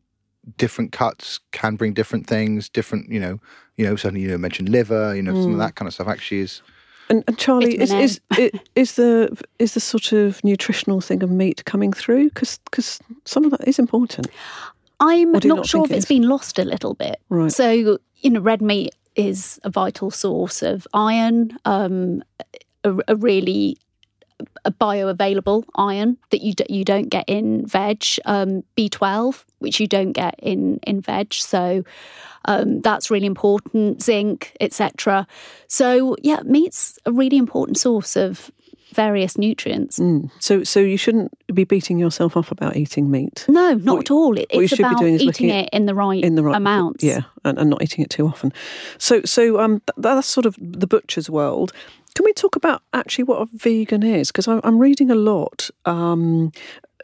[0.59, 2.69] different cuts can bring different things.
[2.69, 3.41] Different, you know,
[3.77, 5.15] you know, certainly you know mentioned liver.
[5.17, 5.43] You know, Mm.
[5.43, 6.63] some of that kind of stuff actually is.
[7.09, 11.31] And, and Charlie, is, is is is the is the sort of nutritional thing of
[11.31, 12.31] meat coming through?
[12.31, 14.29] Because some of that is important.
[15.03, 17.21] I'm Or do you not, sure if it it's been lost a little bit.
[17.29, 17.51] Right.
[17.53, 22.23] So, you know, red meat is a vital source of iron, um,
[22.85, 23.77] a, a really
[24.65, 29.87] a bioavailable iron that you d- you don't get in veg, um, B12, which you
[29.87, 31.33] don't get in in veg.
[31.35, 31.85] So
[32.45, 34.03] um, that's really important.
[34.03, 35.27] Zinc, etc.
[35.67, 38.51] So yeah, meat's a really important source of
[38.93, 39.99] various nutrients.
[39.99, 40.31] Mm.
[40.41, 43.45] So, so you shouldn't be beating yourself up about eating meat.
[43.49, 44.39] No, not at all.
[44.39, 46.35] It, what you it's should be about doing is eating it in the right in
[46.35, 47.03] the right amounts.
[47.05, 48.53] Yeah, and, and not eating it too often.
[48.99, 51.73] So, so um, th- that's sort of the butcher's world.
[52.15, 54.31] Can we talk about actually what a vegan is?
[54.31, 56.53] Because I'm, I'm reading a lot um,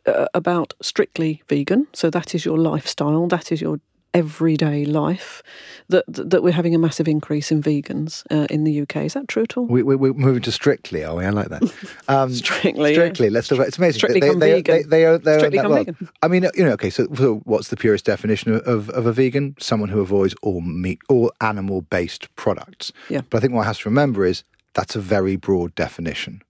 [0.06, 1.86] uh, about strictly vegan.
[1.92, 3.26] So that is your lifestyle.
[3.26, 3.80] That is your
[4.14, 5.42] everyday life.
[5.88, 8.96] That that we're having a massive increase in vegans uh, in the UK.
[8.96, 9.64] Is that true at all?
[9.64, 11.24] We, we, we're moving to strictly, are we?
[11.24, 11.62] I like that.
[12.08, 12.96] Um, Strictly, yeah.
[12.96, 13.28] strictly.
[13.28, 13.68] Let's talk about.
[13.68, 13.98] It's amazing.
[13.98, 14.74] Strictly they, they, vegan.
[14.76, 16.08] They, they, are, they are Strictly that vegan.
[16.22, 16.88] I mean, you know, okay.
[16.88, 19.56] So, so, what's the purest definition of, of, of a vegan?
[19.58, 22.92] Someone who avoids all meat, all animal-based products.
[23.10, 23.20] Yeah.
[23.28, 24.42] But I think what one has to remember is
[24.72, 26.42] that's a very broad definition,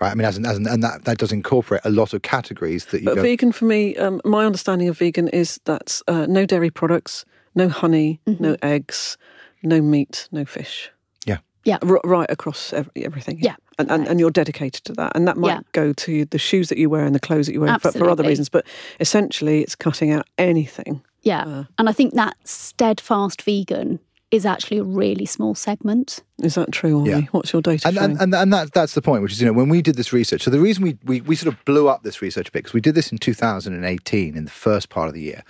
[0.00, 0.10] right?
[0.10, 2.86] I mean, as an, as an, and that that does incorporate a lot of categories
[2.86, 3.22] that you But go.
[3.22, 7.68] vegan for me, um, my understanding of vegan is that's uh, no dairy products, no
[7.68, 9.16] honey, no eggs,
[9.62, 10.90] no meat, no fish.
[11.26, 11.38] Yeah.
[11.64, 11.78] Yeah.
[11.82, 13.38] R- right across every, everything.
[13.40, 13.56] Yeah.
[13.78, 15.12] And, and, and you're dedicated to that.
[15.14, 15.60] And that might Yeah.
[15.72, 18.10] go to the shoes that you wear and the clothes that you wear for, for
[18.10, 18.48] other reasons.
[18.50, 18.66] But
[19.00, 21.02] essentially, it's cutting out anything.
[21.22, 21.44] Yeah.
[21.44, 21.64] Uh.
[21.78, 26.20] and I think that steadfast vegan is actually a really small segment.
[26.42, 27.10] Is that true, Ollie?
[27.10, 27.20] Yeah.
[27.32, 28.10] What's your data and, showing?
[28.12, 30.12] and, and, and that, that's the point, which is, you know, when we did this
[30.12, 32.60] research, so the reason we, we, we sort of blew up this research a bit,
[32.60, 35.42] because we did this in 2018 in the first part of the year.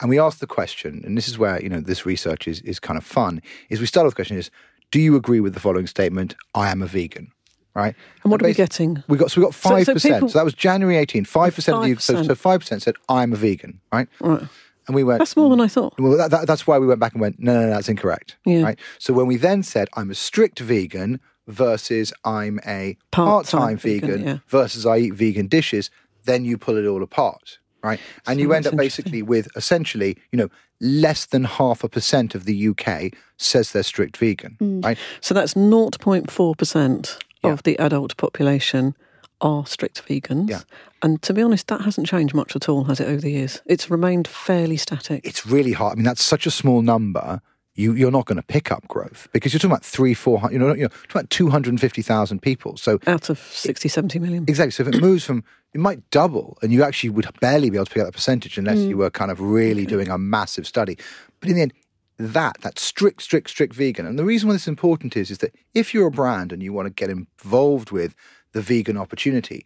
[0.00, 2.78] And we asked the question, and this is where, you know, this research is, is
[2.78, 4.50] kind of fun, is we started with the question is,
[4.92, 7.32] do you agree with the following statement, I am a vegan?
[7.74, 7.94] Right?
[8.22, 9.02] And what are we basi- getting?
[9.08, 9.84] We got, so we got So- 5%.
[9.84, 12.26] so So, people- that was January 18, 5% of you, so, 5%.
[12.26, 14.08] so 5% said, I'm a vegan, right?
[14.20, 14.42] right.
[14.88, 15.94] And we went, That's more than I thought.
[15.98, 18.36] well, that, that, that's why we went back and went, no, no, no, that's incorrect.
[18.44, 18.62] Yeah.
[18.62, 18.78] Right.
[18.98, 24.10] So when we then said, I'm a strict vegan versus I'm a part Part-time vegan,
[24.10, 24.38] vegan, yeah.
[24.48, 25.90] versus I eat vegan dishes,
[26.24, 27.58] then you pull it all apart.
[27.82, 28.00] Right.
[28.26, 30.48] And you end up basically with essentially, you know,
[30.80, 34.56] less than half a percent of the UK says they're strict vegan.
[34.60, 34.84] Mm.
[34.84, 34.98] Right.
[35.20, 37.50] So that's 0.4% Yeah.
[37.52, 38.94] of the adult population
[39.40, 40.50] are strict vegans.
[40.50, 40.60] Yeah.
[41.02, 43.62] And to be honest, that hasn't changed much at all, has it, over the years?
[43.66, 45.24] It's remained fairly static.
[45.24, 45.92] It's really hard.
[45.92, 47.40] I mean, that's such a small number.
[47.74, 50.54] You, you're not going to pick up growth because you're talking about three, four hundred,
[50.54, 52.76] you know, you're talking about 250,000 people.
[52.76, 54.44] So Out of 60, 70 million.
[54.48, 54.72] Exactly.
[54.72, 57.86] So if it moves from, it might double, and you actually would barely be able
[57.86, 58.88] to pick up that percentage unless mm.
[58.88, 60.98] you were kind of really doing a massive study.
[61.38, 61.72] But in the end,
[62.18, 65.38] that that strict, strict, strict vegan, and the reason why this is important is is
[65.38, 68.14] that if you're a brand and you want to get involved with
[68.52, 69.64] the vegan opportunity,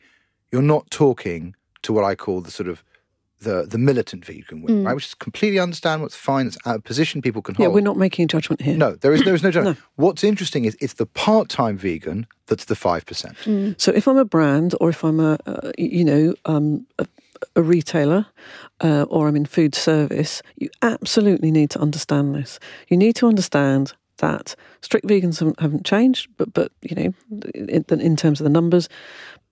[0.51, 2.83] you're not talking to what I call the sort of
[3.41, 4.95] the the militant vegan wing, right?
[4.95, 6.47] Which is completely understand what's fine.
[6.47, 7.65] It's a position people can hold.
[7.69, 8.77] Yeah, we're not making a judgment here.
[8.77, 9.79] no, there is there is no judgment.
[9.97, 13.37] What's interesting is it's the part time vegan that's the five percent.
[13.81, 17.07] So if I'm a brand or if I'm a, uh, you know, um, a,
[17.57, 18.27] a retailer
[18.81, 22.61] uh, or I'm in food service, you absolutely need to understand this.
[22.89, 27.15] You need to understand that strict vegans haven't, changed, but but you know,
[27.55, 28.89] in, in terms of the numbers,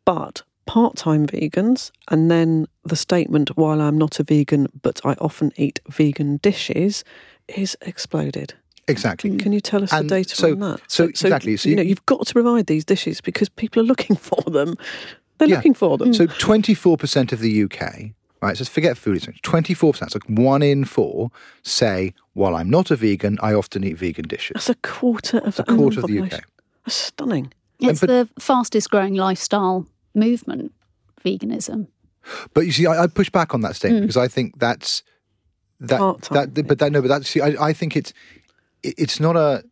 [0.04, 5.50] but part-time vegans and then the statement while I'm not a vegan but I often
[5.56, 7.02] eat vegan dishes
[7.48, 8.54] is exploded.
[8.86, 9.30] Exactly.
[9.30, 9.40] Mm.
[9.40, 10.80] Can you tell us And the data so- on that?
[10.86, 13.86] so exactly, so you know, you- you've got to provide these dishes because people are
[13.86, 14.74] looking for them.
[15.38, 15.56] They're Yeah.
[15.56, 16.14] looking for them.
[16.14, 21.30] So 24% of the UK, right, so forget food 24%, so one in four
[21.62, 24.54] say, while I'm not a vegan, I often eat vegan dishes.
[24.54, 26.30] That's a quarter of the a quarter of the UK.
[26.30, 27.52] That's stunning.
[27.78, 30.72] It's but- the fastest growing lifestyle movement,
[31.24, 31.88] veganism.
[32.54, 34.06] But you see, I, I push back on that statement hmm.
[34.06, 35.02] because I think that's
[35.80, 35.98] that.
[35.98, 38.12] Part-time that but that no, but that's see, I, I think it's
[38.82, 39.62] it- it's not a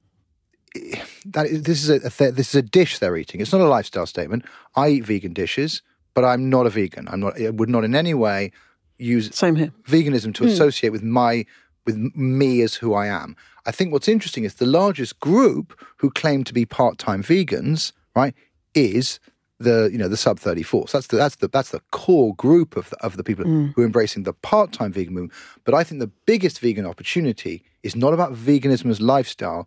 [1.26, 3.40] that is- this is a, a this is a dish they're eating.
[3.40, 4.44] It's not a lifestyle statement.
[4.76, 5.82] I eat vegan dishes,
[6.14, 7.08] but I'm not a vegan.
[7.08, 7.40] I'm not.
[7.40, 8.52] I would not in any way
[8.98, 9.72] use Same here.
[9.86, 10.50] veganism to hmm.
[10.50, 11.44] associate with my
[11.88, 13.34] with me as who I am.
[13.64, 18.34] I think what's interesting is the largest group who claim to be part-time vegans, right,
[18.74, 19.20] is
[19.58, 20.88] the you know the sub 34.
[20.88, 23.72] So that's the that's the that's the core group of the, of the people mm.
[23.74, 25.32] who are embracing the part-time vegan movement.
[25.64, 29.66] But I think the biggest vegan opportunity is not about veganism as lifestyle.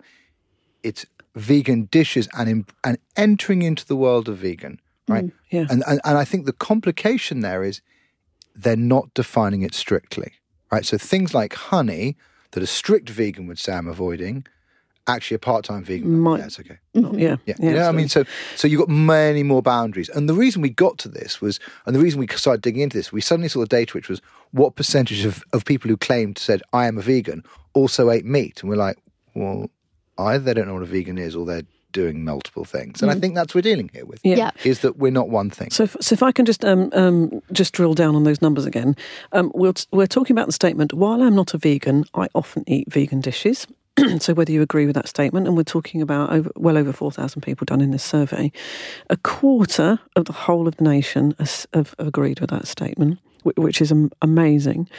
[0.83, 1.05] It's
[1.35, 5.31] vegan dishes and and entering into the world of vegan, mm, right?
[5.49, 5.65] yeah.
[5.71, 7.81] And, and and I think the complication there is
[8.55, 10.33] they're not defining it strictly,
[10.71, 10.85] right?
[10.85, 12.15] So things like honey
[12.51, 14.45] that a strict vegan would say I'm avoiding,
[15.07, 16.77] actually a part-time vegan, Might- yeah, it's okay.
[16.95, 17.37] Oh, yeah.
[17.45, 18.23] Yeah, you know, I mean, so
[18.55, 21.95] so you got many more boundaries, and the reason we got to this was, and
[21.95, 24.75] the reason we started digging into this, we suddenly saw the data, which was what
[24.75, 28.69] percentage of, of people who claimed said I am a vegan also ate meat, and
[28.69, 28.97] we're like,
[29.33, 29.69] well,
[30.17, 33.01] either they don't know what a vegan is, or they're doing multiple things.
[33.01, 34.19] And I think that's what we're dealing here with.
[34.23, 34.35] Yeah.
[34.35, 34.51] Yeah.
[34.63, 35.69] Is that we're not one thing.
[35.71, 38.65] So, if, so if I can just um, um, just drill down on those numbers
[38.65, 38.95] again,
[39.31, 40.93] um, we'll, we're talking about the statement.
[40.93, 43.67] While I'm not a vegan, I often eat vegan dishes.
[44.19, 47.11] so whether you agree with that statement, and we're talking about over, well over four
[47.11, 48.51] thousand people done in this survey,
[49.09, 53.19] a quarter of the whole of the nation has, have, have agreed with that statement,
[53.43, 54.89] which is am- amazing.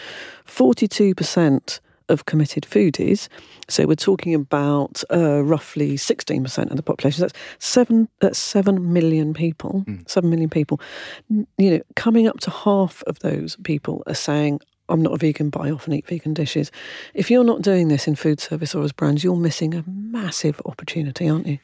[0.44, 3.28] Forty-two percent of committed foodies.
[3.68, 7.22] So we're talking about uh, roughly 16% of the population.
[7.22, 9.84] That's seven, that's 7 million people.
[10.06, 10.80] 7 million people.
[11.30, 15.50] You know, coming up to half of those people are saying, I'm not a vegan,
[15.50, 16.70] but I often eat vegan dishes.
[17.14, 20.60] If you're not doing this in food service or as brands, you're missing a massive
[20.66, 21.58] opportunity, aren't you?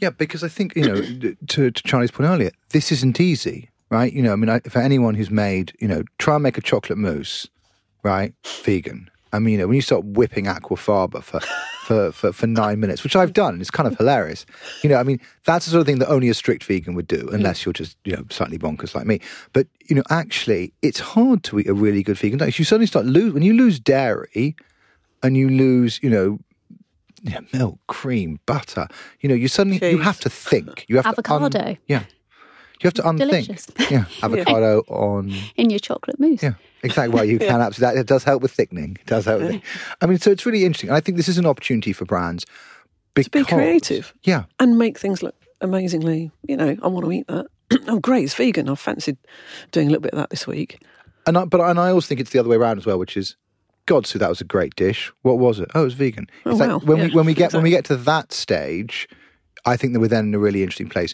[0.00, 4.10] Yeah, because I think you know, to, to Charlie's point earlier, this isn't easy, right?
[4.10, 6.62] You know, I mean, I, for anyone who's made, you know, try and make a
[6.62, 7.48] chocolate mousse,
[8.02, 9.10] right, vegan.
[9.32, 11.40] I mean, you know, when you start whipping aquafaba for,
[11.84, 14.46] for, for, for nine minutes, which I've done, it's kind of hilarious.
[14.82, 17.06] You know, I mean, that's the sort of thing that only a strict vegan would
[17.06, 17.34] do, mm.
[17.34, 19.20] unless you're just, you know, slightly bonkers like me.
[19.52, 22.58] But, you know, actually, it's hard to eat a really good vegan diet.
[22.58, 24.56] You suddenly start lose when you lose dairy
[25.22, 26.38] and you lose, you know,
[27.52, 28.88] milk, cream, butter.
[29.20, 30.86] You know, you suddenly you have to think.
[30.88, 31.58] You have to Avocado.
[31.58, 32.04] un- yeah,
[32.80, 33.30] you have to unthink.
[33.30, 33.66] Delicious.
[33.90, 35.32] Yeah, avocado on.
[35.56, 36.42] in your chocolate mousse.
[36.42, 37.14] Yeah, exactly.
[37.14, 37.94] Well, you can absolutely.
[37.96, 38.96] That it does help with thickening.
[39.00, 39.42] It does help.
[39.42, 39.62] With.
[40.00, 40.90] I mean, so it's really interesting.
[40.90, 42.44] And I think this is an opportunity for brands
[43.14, 44.14] because, be creative.
[44.22, 47.46] Yeah, And make things look amazingly, you know, I want to eat that.
[47.88, 48.68] oh, great, it's vegan.
[48.68, 49.18] I've fancied
[49.72, 50.80] doing a little bit of that this week.
[51.26, 53.16] and I, but and I also think it's the other way around as well, which
[53.16, 53.36] is.
[53.86, 55.10] God, Sue, that was a great dish.
[55.22, 55.68] What was it?
[55.74, 56.28] Oh, it was vegan.
[56.46, 56.78] Oh, It's like wow.
[56.78, 59.08] when we when we get when we get to that stage,
[59.64, 61.12] I think that we're then in a really interesting place.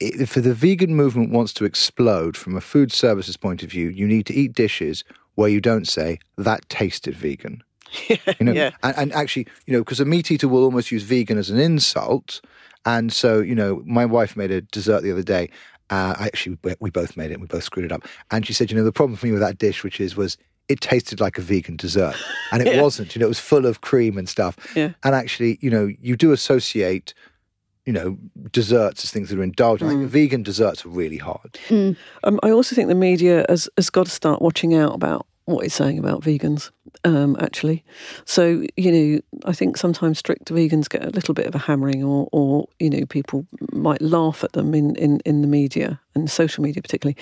[0.00, 4.06] If the vegan movement wants to explode from a food services point of view, you
[4.06, 7.62] need to eat dishes where you don't say that tasted vegan.
[8.08, 8.70] you know, yeah.
[8.82, 11.58] and, and actually, you know, because a meat eater will almost use vegan as an
[11.58, 12.40] insult,
[12.86, 15.50] and so you know, my wife made a dessert the other day.
[15.90, 17.34] Uh, I actually, we- we both made it.
[17.34, 19.32] and We both screwed it up, and she said, you know, the problem for me
[19.32, 20.36] with that dish, which is, was
[20.68, 22.14] it tasted like a vegan dessert,
[22.52, 22.80] and it Yeah.
[22.82, 23.14] wasn't.
[23.16, 24.56] You know, it was full of cream and stuff.
[24.76, 24.92] Yeah.
[25.02, 27.12] And actually, you know, you do associate,
[27.86, 28.18] you know,
[28.50, 29.90] desserts as things that are indulgent.
[29.90, 31.58] Like vegan desserts are really hard.
[32.24, 35.64] Um, I also think the media has, has got to start watching out about what
[35.64, 36.70] it's saying about vegans,
[37.04, 37.82] um, actually.
[38.24, 42.04] So, you know, I think sometimes strict vegans get a little bit of a hammering
[42.04, 46.30] or, or you know, people might laugh at them in, in, in the media and
[46.30, 47.16] social media particularly.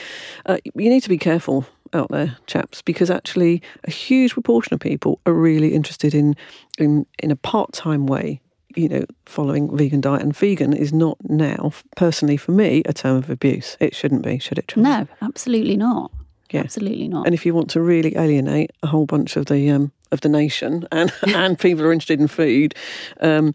[0.44, 4.80] Uh, you need to be careful out there, chaps, because actually a huge proportion of
[4.80, 6.36] people are really interested in,
[6.78, 8.42] in, in a part-time way
[8.74, 10.22] you know, following vegan diet.
[10.22, 13.76] And vegan is not now, personally for me, a term of abuse.
[13.80, 14.68] It shouldn't be, should it?
[14.68, 14.88] Charlie?
[14.88, 16.12] No, absolutely not.
[16.50, 16.60] Yeah.
[16.60, 17.26] Absolutely not.
[17.26, 20.30] And if you want to really alienate a whole bunch of the um, of the
[20.30, 22.74] nation and and people who are interested in food,
[23.20, 23.54] um,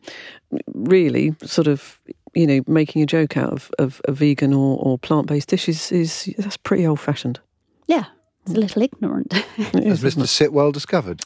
[0.74, 2.00] really sort of
[2.36, 5.92] you know making a joke out of, of a vegan or, or plant based dishes
[5.92, 7.40] is that's pretty old fashioned.
[7.88, 8.06] yeah,
[8.46, 9.34] it's a little ignorant.
[9.74, 10.28] As Mr.
[10.28, 11.24] Sitwell discovered.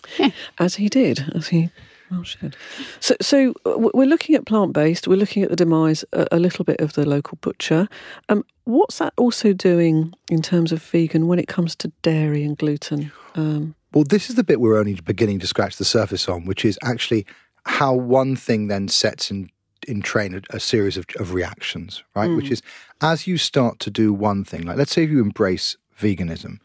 [0.60, 1.70] As he did, as he
[2.12, 2.56] well should.
[3.00, 5.08] So, so uh, we're looking at plant based.
[5.08, 7.88] We're looking at the demise a, a little bit of the local butcher.
[8.30, 12.58] Um, what's that also doing in terms of vegan when it comes to dairy and
[12.58, 13.12] gluten?
[13.36, 16.66] Um, Well, this is the bit we're only beginning to scratch the surface on, which
[16.66, 17.26] is actually
[17.66, 19.50] how one thing then sets in
[19.88, 22.30] in train a, a series of, of reactions, right?
[22.36, 22.62] Which is
[23.00, 26.60] as you start to do one thing, like let's say if you embrace veganism,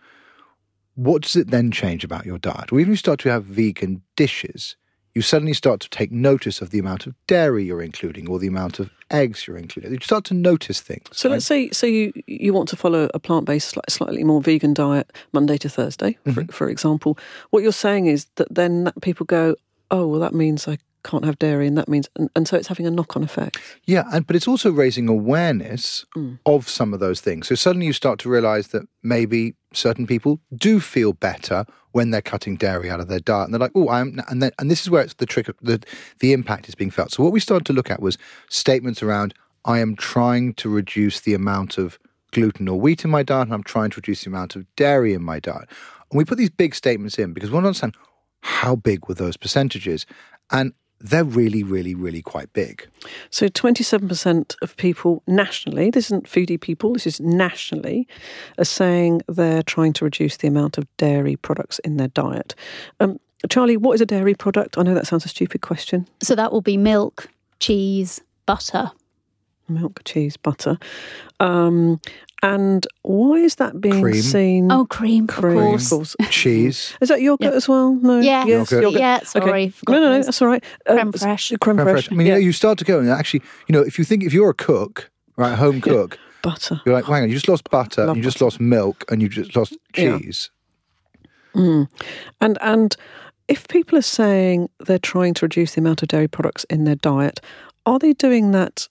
[0.94, 2.72] what does it then change about your diet?
[2.72, 4.76] Or even if you start to have vegan dishes,
[5.14, 8.46] you suddenly start to take notice of the amount of dairy you're including or the
[8.46, 9.92] amount of eggs you're including.
[9.92, 11.06] You start to notice things.
[11.12, 11.34] So right?
[11.34, 15.12] let's say so you you want to follow a plant based, slightly more vegan diet
[15.32, 16.46] Monday to Thursday, for, mm-hmm.
[16.46, 17.18] for example.
[17.50, 19.56] What you're saying is that then people go,
[19.90, 22.68] oh well, that means I can't have dairy, and that means, and, and so it's
[22.68, 23.58] having a knock on effect.
[23.84, 26.38] Yeah, and but it's also raising awareness mm.
[26.46, 27.48] of some of those things.
[27.48, 32.22] So suddenly you start to realize that maybe certain people do feel better when they're
[32.22, 34.82] cutting dairy out of their diet, and they're like, "Oh, I'm," and then and this
[34.82, 35.82] is where it's the trick, the
[36.18, 37.12] the impact is being felt.
[37.12, 41.20] So what we started to look at was statements around, "I am trying to reduce
[41.20, 41.98] the amount of
[42.32, 45.12] gluten or wheat in my diet, and I'm trying to reduce the amount of dairy
[45.14, 45.68] in my diet."
[46.10, 47.96] And we put these big statements in because we want to understand
[48.40, 50.06] how big were those percentages,
[50.50, 50.72] and
[51.02, 52.88] they're really, really, really quite big.
[53.30, 58.06] So 27% of people nationally, this isn't foodie people, this is nationally,
[58.58, 62.54] are saying they're trying to reduce the amount of dairy products in their diet.
[63.00, 64.78] Um, Charlie, what is a dairy product?
[64.78, 66.08] I know that sounds a stupid question.
[66.22, 67.28] so that will be milk,
[67.58, 68.92] cheese, butter.
[69.68, 70.78] Milk, cheese, butter.
[71.40, 72.00] Um,
[72.44, 74.20] and why is that being Cream.
[74.20, 74.72] seen?
[74.72, 76.16] Oh, cream, cream, of course.
[76.28, 76.94] Cheese.
[77.00, 77.56] Is that yogurt Yeah.
[77.56, 77.94] as well?
[77.94, 78.18] No.
[78.18, 78.82] Yeah, Yes, Yogurt.
[78.82, 79.00] yogurt.
[79.00, 79.20] yeah.
[79.20, 79.72] Sorry, Okay.
[79.88, 80.64] No, no, no, that's all right.
[80.88, 81.60] Uh, Creme s- fraiche.
[81.60, 82.08] Creme, Creme fraiche.
[82.08, 82.12] fraiche.
[82.12, 82.36] I mean, yeah.
[82.38, 85.08] you start to go and actually, you know, if you think if you're a cook,
[85.36, 86.80] right, home cook, butter.
[86.84, 88.46] you're like, hang on, you just lost butter, Love you just butter.
[88.46, 90.18] lost milk, and you just lost Yeah.
[90.18, 90.50] cheese.
[91.54, 91.86] Mm.
[92.40, 92.96] And and
[93.46, 96.96] if people are saying they're trying to reduce the amount of dairy products in their
[96.96, 97.40] diet,
[97.86, 98.88] are they doing that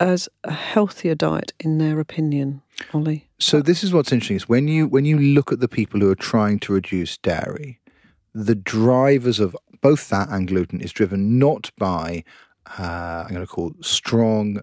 [0.00, 3.28] as a healthier diet in their opinion, Ollie?
[3.38, 6.10] So this is what's interesting is when you when you look at the people who
[6.10, 7.78] are trying to reduce dairy,
[8.34, 12.24] the drivers of both that and gluten is driven not by
[12.78, 14.62] uh, I'm going to call strong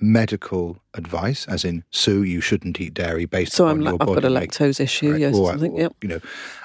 [0.00, 3.98] medical advice, as in Sue, you shouldn't eat dairy based So on I'm, your la-
[4.00, 5.72] I've body got a weight." lactose issue, Right, yes, or- or something.
[5.72, 5.92] or, Yep.
[6.02, 6.20] You know,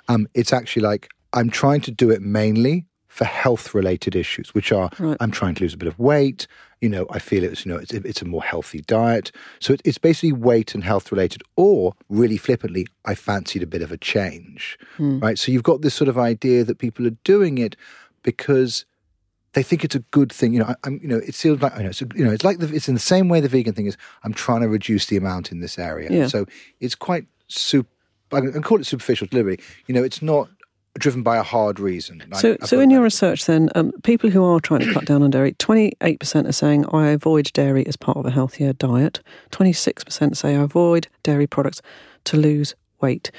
[0.08, 4.72] um, it's actually like I'm trying to do it mainly for health related issues, which
[4.72, 5.18] are Right.
[5.20, 6.48] I'm trying to lose a bit of weight.
[6.82, 9.32] You know, I feel it's you know it's, it's a more healthy diet.
[9.60, 13.82] So it, it's basically weight and health related, or really flippantly, I fancied a bit
[13.82, 15.20] of a change, Hmm.
[15.20, 15.38] right?
[15.38, 17.76] So you've got this sort of idea that people are doing it
[18.24, 18.86] because
[19.54, 20.54] they think it's a good thing.
[20.54, 22.44] You know, I, I'm, you know, it feels like you know, it's, you know, it's
[22.46, 23.98] like the, it's in the same way the vegan thing is.
[24.24, 26.28] I'm trying to reduce the amount in this area, Yeah.
[26.28, 26.46] so
[26.80, 27.90] it's quite super.
[28.32, 29.58] I can call it superficial delivery.
[29.88, 30.50] You know, it's not
[30.98, 32.22] driven by a hard reason.
[32.32, 35.22] I- So, so in your research, then, um, people who are trying to cut down
[35.24, 39.22] on dairy, 28% are saying I avoid dairy as part of a healthier diet.
[39.52, 41.82] 26% say I avoid dairy products
[42.26, 43.32] to lose weight.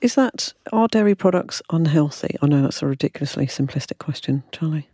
[0.00, 2.36] Is that are dairy products unhealthy?
[2.42, 4.88] I know that's a ridiculously simplistic question, Charlie.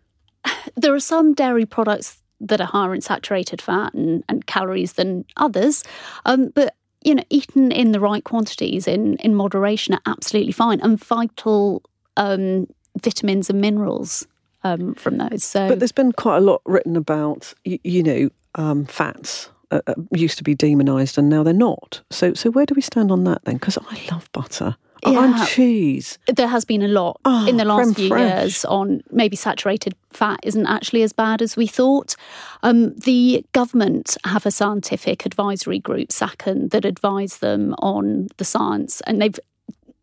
[0.76, 5.24] there are some dairy products that are higher in saturated fat and, and calories than
[5.36, 5.84] others,
[6.24, 10.80] um, but you know, eaten in the right quantities in in moderation are absolutely fine,
[10.80, 11.82] and vital
[12.16, 12.66] um,
[13.02, 14.26] vitamins and minerals
[14.64, 15.44] um, from those.
[15.44, 19.50] So, But there's been quite a lot written about, you, you know, um, fats.
[19.72, 22.02] Uh, uh, used to be demonised and now they're not.
[22.10, 23.54] So, so where do we stand on that then?
[23.54, 24.76] Because I love butter
[25.06, 25.24] Yeah.
[25.24, 26.18] and cheese.
[26.26, 30.40] there has been a lot Oh, in the last few years on maybe saturated fat
[30.42, 32.16] isn't actually as bad as we thought.
[32.62, 39.00] Um, the government have a scientific advisory group, SACN, that advise them on the science,
[39.06, 39.38] and they've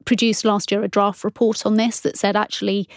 [0.06, 2.88] produced last year a draft report on this that said actually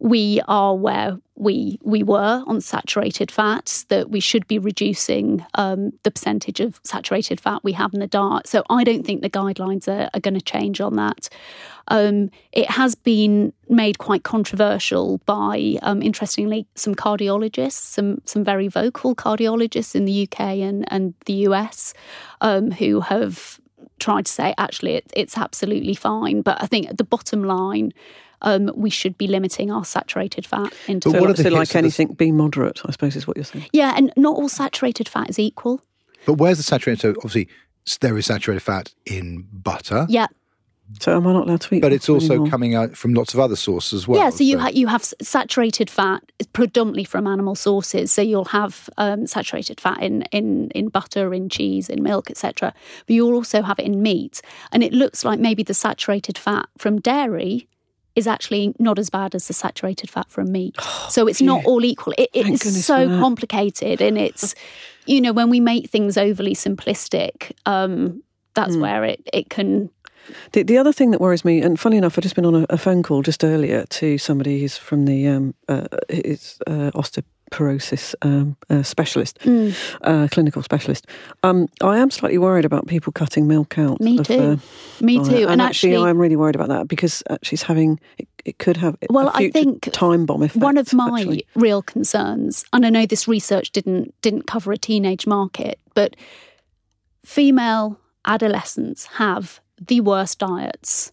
[0.00, 5.92] we are where we we were on saturated fats that we should be reducing um,
[6.02, 8.46] the percentage of saturated fat we have in the diet.
[8.46, 11.28] So I don't think the guidelines are, are going to change on that.
[11.88, 18.68] Um, it has been made quite controversial by, um, interestingly, some cardiologists, some some very
[18.68, 21.92] vocal cardiologists in the UK and and the US,
[22.40, 23.60] um, who have
[23.98, 26.40] tried to say actually it, it's absolutely fine.
[26.40, 27.92] But I think the bottom line.
[28.42, 31.48] Um, we should be limiting our saturated fat into But So, what are like, so
[31.50, 33.66] like of the- anything, be moderate, I suppose is what you're saying.
[33.72, 35.80] yeah, and not all saturated fat is equal.
[36.26, 37.00] But where's the saturated?
[37.00, 37.48] So obviously
[38.00, 40.26] there is saturated fat in butter, Yeah,
[41.00, 42.48] So am I not allowed to eat but it's also anymore?
[42.48, 44.18] coming out from lots of other sources as well.
[44.20, 44.30] yeah.
[44.30, 46.20] So you ha- you have saturated fat
[46.52, 48.12] predominantly from animal sources.
[48.12, 52.74] So you'll have um, saturated fat in in in butter, in cheese, in milk, etc.
[53.06, 56.66] But you'll also have it in meat, and it looks like maybe the saturated fat
[56.76, 57.68] from dairy
[58.20, 60.74] is actually not as bad as the saturated fat from meat.
[61.08, 62.12] So it's not all equal.
[62.16, 64.54] It, it Thank is goodness so complicated, and it's
[65.06, 68.22] you know when we make things overly simplistic, um,
[68.54, 68.82] that's Hmm.
[68.82, 69.90] where it it can
[70.52, 72.66] The, the other thing that worries me, and funny enough, I've just been on a,
[72.70, 76.90] a phone call just earlier to somebody who's from the um, uh, is uh,
[77.50, 79.74] osteoporosis um, uh, specialist, Mm.
[80.02, 81.06] uh, clinical specialist.
[81.42, 84.00] Um, I am slightly worried about people cutting milk out.
[84.00, 84.36] Me of too.
[84.36, 84.56] their
[85.00, 85.34] Me too.
[85.42, 88.58] And, And actually, actually- I'm really worried about that because actually, it's having it, it
[88.58, 90.62] could have Well, a I think time bomb effect.
[90.62, 91.46] One of my actually.
[91.54, 96.16] real concerns, and I know this research didn't didn't cover a teenage market, but
[97.24, 101.12] female adolescents have the worst diets.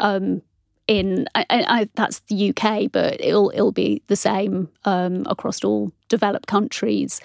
[0.00, 0.42] Um,
[0.88, 5.92] in I, I, that's the UK, but it'll it'll be the same um, across all
[6.08, 7.20] developed countries.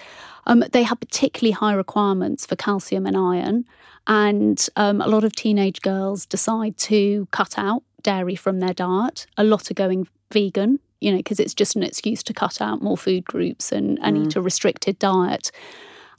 [0.46, 3.64] Um, they have particularly high requirements for calcium and iron,
[4.06, 9.26] and um, a lot of teenage girls decide to cut out dairy from their diet.
[9.38, 12.82] A lot are going vegan, you know, because it's just an excuse to cut out
[12.82, 15.50] more food groups and, and eat a restricted diet.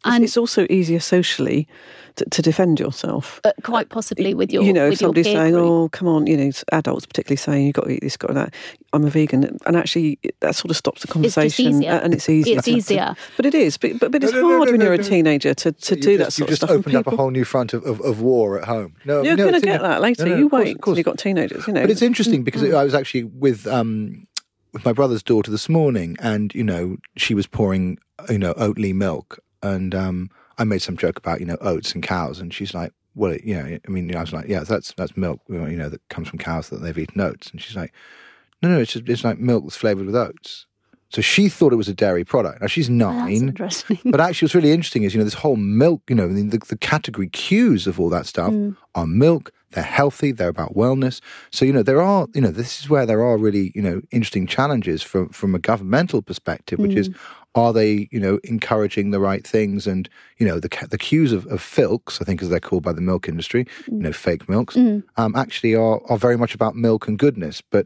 [0.06, 1.68] And And it's also easier socially
[2.16, 3.41] to, to defend yourself.
[3.43, 5.66] uh, quite possibly with your you know, with if somebody's saying, group.
[5.66, 8.53] "Oh, come on," you know, adults particularly saying, "You've got to eat this, got that."
[8.93, 11.91] I'm a vegan, and actually, that sort of stops the just conversation, easier.
[11.91, 12.58] uh, and it's easier.
[12.58, 13.16] It's to- to- easier.
[13.36, 13.78] but it is.
[13.78, 15.72] But but, but it's No, no, no, hard no, when no, you're a teenager to,
[15.74, 16.70] to You do just, that sort you of just stuff.
[16.70, 18.95] and opened up a whole new front of, of, of war at home.
[19.03, 20.24] No, You're no, going to get that later.
[20.26, 20.97] no, no, you of course, wait of course.
[20.97, 21.68] you've got teenagers.
[21.68, 22.76] You know, But it's interesting because Mm.
[22.78, 24.26] I was actually with um,
[24.72, 27.97] with my brother's daughter this morning, and you know she was pouring
[28.30, 32.03] you know Oatly milk, and um, I made some joke about you know oats and
[32.03, 34.93] cows, and she's like, well, it, you know, I mean, I was like, yeah, that's
[34.97, 37.93] that's milk, you know, that comes from cows that they've eaten oats, and she's like,
[38.61, 40.66] no, no, it's just, it's like milk that's flavored with oats.
[41.09, 42.61] So she thought it was a dairy product.
[42.61, 43.53] Now she's nine,
[44.11, 46.01] but actually, what's really interesting is you know this whole milk.
[46.09, 48.76] You know, the, the category cues of all that stuff Mm.
[48.95, 49.51] are milk.
[49.76, 50.32] They're healthy.
[50.32, 51.21] They're about wellness.
[51.51, 54.01] So you know there are you know this is where there are really you know
[54.11, 57.01] interesting challenges from from a governmental perspective, which Mm.
[57.03, 57.09] is
[57.53, 60.09] are they you know encouraging the right things and
[60.39, 63.01] you know the the cues of, of filks I think as they're called by the
[63.11, 65.03] milk industry you know fake milks Mm.
[65.17, 67.86] um, actually are are very much about milk and goodness, but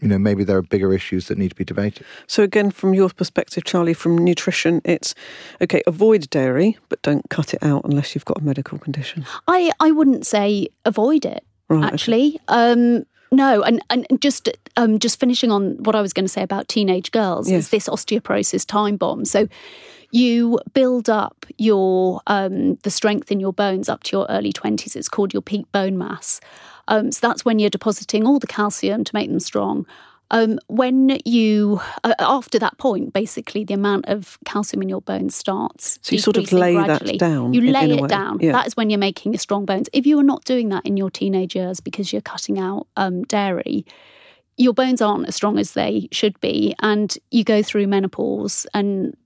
[0.00, 2.04] you know maybe there are bigger issues that need to be debated.
[2.26, 5.14] So again, from your perspective, Charlie, from nutrition, it's
[5.60, 5.82] okay.
[5.86, 9.24] Avoid dairy, but don't cut it out unless you've got a medical condition.
[9.48, 11.92] I, I wouldn't say avoid it, Right, okay.
[11.94, 12.40] actually.
[12.48, 16.42] Um, no, and, and just um, just finishing on what I was going to say
[16.42, 17.64] about teenage girls Yes.
[17.64, 19.24] is this osteoporosis time bomb.
[19.24, 19.48] So
[20.12, 24.94] you build up your um, the strength in your bones up to your early twenties.
[24.94, 26.40] It's called your peak bone mass.
[26.88, 29.86] Um, so that's when you're depositing all the calcium to make them strong.
[30.32, 35.36] Um, when you uh, after that point, basically the amount of calcium in your bones
[35.36, 36.00] starts.
[36.02, 37.16] So you sort of lay that gradually.
[37.18, 38.38] down You in- lay in it way, down.
[38.40, 38.50] yeah.
[38.52, 39.88] That is when you're making your strong bones.
[39.92, 43.22] If you are not doing that in your teenage years because you're cutting out um,
[43.24, 43.86] dairy,
[44.56, 49.16] your bones aren't as strong as they should be, and you go through menopause and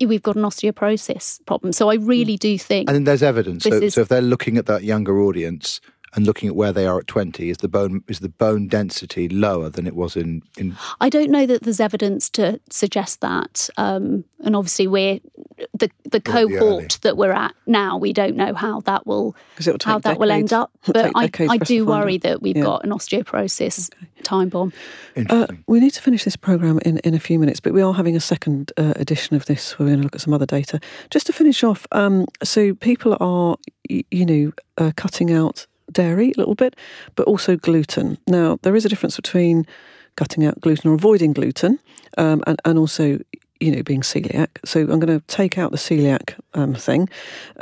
[0.00, 1.72] we've got an osteoporosis problem.
[1.72, 3.64] So I really do think And there's evidence.
[3.64, 5.80] So, is- so if they're looking at that younger audience
[6.16, 9.28] and looking at where they are at 20, is the bone is the bone density
[9.28, 13.68] lower than it was in in I don't know that there's evidence to suggest that.
[13.76, 15.20] Um, and obviously, we're
[15.56, 17.96] the the We're the cohort that we're at now.
[17.98, 20.70] We don't know how that will 'Cause it'll how take that will end up.
[20.86, 22.62] But I, I for us to do worry that we've Yeah.
[22.64, 23.90] got an osteoporosis
[24.22, 24.72] time bomb.
[25.28, 27.92] Uh, we need to finish this program in, in a few minutes, but we are
[27.94, 30.46] having a second uh, edition of this where we're going to look at some other
[30.46, 30.80] data.
[31.10, 33.56] Just to finish off, um, so people are,
[33.88, 36.76] you know, uh, cutting out dairy a little bit,
[37.14, 38.18] but also gluten.
[38.26, 39.66] Now, there is a difference between
[40.16, 41.78] cutting out gluten or avoiding gluten
[42.18, 43.18] um, and, and also,
[43.60, 44.48] you know, being celiac.
[44.64, 47.08] So I'm going to take out the celiac um, thing.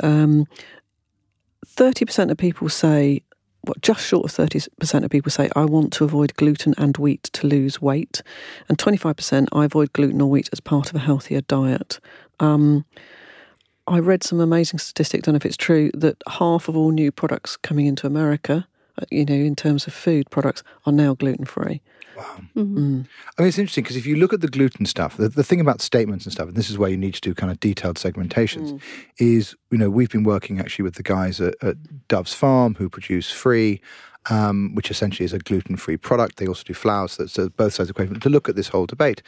[0.01, 0.47] Um,
[1.65, 3.21] 30% of people say
[3.65, 7.23] well, just short of 30% of people say, I want to avoid gluten and wheat
[7.23, 8.21] to lose weight.
[8.67, 11.99] And 25%, I avoid gluten or wheat as part of a healthier diet.
[12.41, 12.83] Um,
[13.87, 17.11] I read some amazing statistic, don't know if it's true, that half of all new
[17.11, 18.67] products coming into America,
[18.97, 21.81] uh, you know, in terms of food products, are now gluten free.
[22.15, 22.39] Wow.
[22.55, 22.77] Mm-hmm.
[22.77, 23.07] Mm.
[23.37, 25.59] I mean, it's interesting because if you look at the gluten stuff, the, the thing
[25.59, 27.97] about statements and stuff, and this is where you need to do kind of detailed
[27.97, 28.79] segmentations,
[29.17, 31.75] is, you know, we've been working actually with the guys at, at
[32.07, 33.81] Dove's Farm who produce Free,
[34.29, 36.37] um, which essentially is a gluten free product.
[36.37, 38.69] They also do flours, so, so both sides of the equation, to look at this
[38.69, 39.21] whole debate.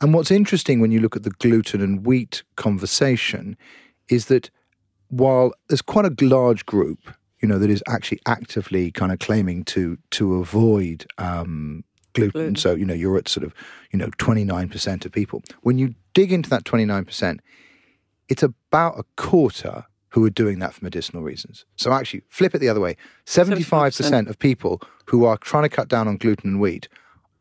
[0.00, 3.56] And what's interesting when you look at the gluten and wheat conversation
[4.08, 4.50] is that
[5.08, 6.98] while there's quite a large group,
[7.40, 11.84] you know, that is actually actively kind of claiming to to avoid um,
[12.14, 12.32] gluten.
[12.32, 12.56] Gluten.
[12.56, 13.54] So you know, you're at sort of
[13.92, 15.42] you know 29 percent of people.
[15.62, 17.40] When you dig into that 29 percent,
[18.28, 21.64] it's about a quarter who are doing that for medicinal reasons.
[21.76, 22.96] So actually, flip it the other way:
[23.26, 26.88] 75 percent of people who are trying to cut down on gluten and wheat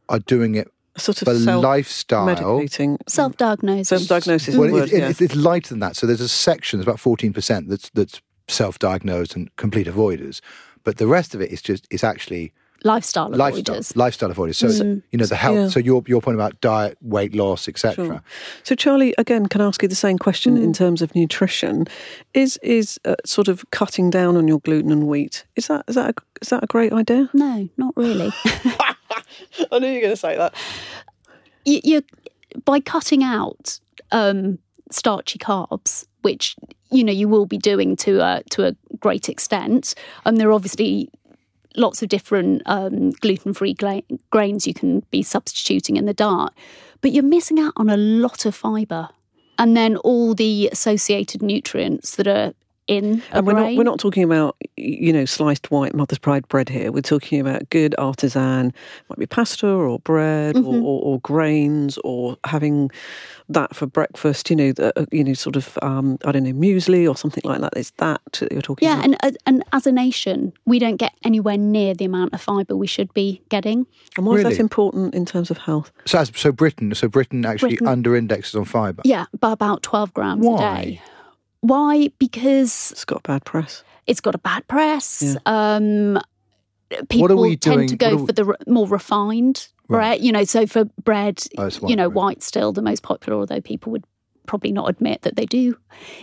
[0.10, 0.68] are doing it
[0.98, 2.28] Sort of for self lifestyle.
[2.28, 2.98] medicating.
[3.08, 3.88] Self diagnosis.
[3.88, 5.10] Self diagnosis Well, the it, it- yeah.
[5.10, 5.96] it's, it's lighter than that.
[5.96, 10.42] So there's a section, there's about 14% that's, that's self-diagnosed and complete avoiders.
[10.84, 12.54] But the rest of it is just, it's actually
[12.86, 13.96] lifestyle lifestyle, avoiders.
[13.96, 14.56] lifestyle avoiders.
[14.56, 15.70] So, you know, the health, Yeah.
[15.70, 18.06] so your, your point about diet, weight loss, etc.
[18.06, 18.24] Sure.
[18.64, 20.64] So, Charlie, again, can I ask you the same question Mm.
[20.64, 21.88] in terms of nutrition?
[22.34, 25.96] Is is uh, sort of cutting down on your gluten and wheat is that is
[25.96, 27.30] that a, is that a great idea?
[27.34, 28.32] No, not really.
[29.72, 30.54] I knew you were going to say that.
[31.66, 32.02] you, you
[32.66, 33.80] by cutting out
[34.12, 34.60] um,
[34.92, 36.56] starchy carbs, which
[36.92, 40.54] you know you will be doing to a to a great extent, and there are
[40.54, 41.10] obviously
[41.76, 46.52] lots of different um, gluten free gla- grains you can be substituting in the diet,
[47.02, 49.10] but you're missing out on a lot of fibre,
[49.58, 52.54] and then all the associated nutrients that are
[52.88, 56.48] in a And we're not we're not talking about you know sliced white mother's pride
[56.48, 56.92] bread here.
[56.92, 58.74] We're talking about good artisan,
[59.10, 62.92] might be pasta or bread or, or, or grains or having
[63.50, 64.50] that for breakfast.
[64.50, 67.42] You know, the, uh, you know, sort of um, I don't know muesli or something
[67.46, 67.74] like that.
[67.76, 69.24] It's that that you're talking about Yeah, about.
[69.24, 72.76] and uh, and as a nation, we don't get anywhere near the amount of fibre
[72.76, 73.86] we should be getting.
[74.18, 75.92] And why is that important in terms of health?
[76.06, 77.88] So, so Britain, so Britain actually Britain.
[77.88, 79.02] under indexes on fibre.
[79.06, 80.56] Yeah, by about twelve grams Why?
[80.56, 81.02] a day.
[81.64, 82.10] Why?
[82.20, 83.84] Because It's got a bad press.
[84.06, 85.22] it's got a bad press.
[85.24, 85.36] Yeah.
[85.46, 86.20] Um,
[87.10, 90.18] people What are we tend doing- to go we- for the r- more refined Right.
[90.18, 90.22] bread.
[90.26, 92.16] You know, so for bread, Oh, you know, white bread.
[92.16, 94.04] white's still the most popular, although people would
[94.46, 95.78] probably not admit that they do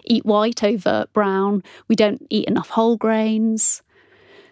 [0.05, 1.63] eat white over brown.
[1.89, 3.83] We don't eat enough whole grains.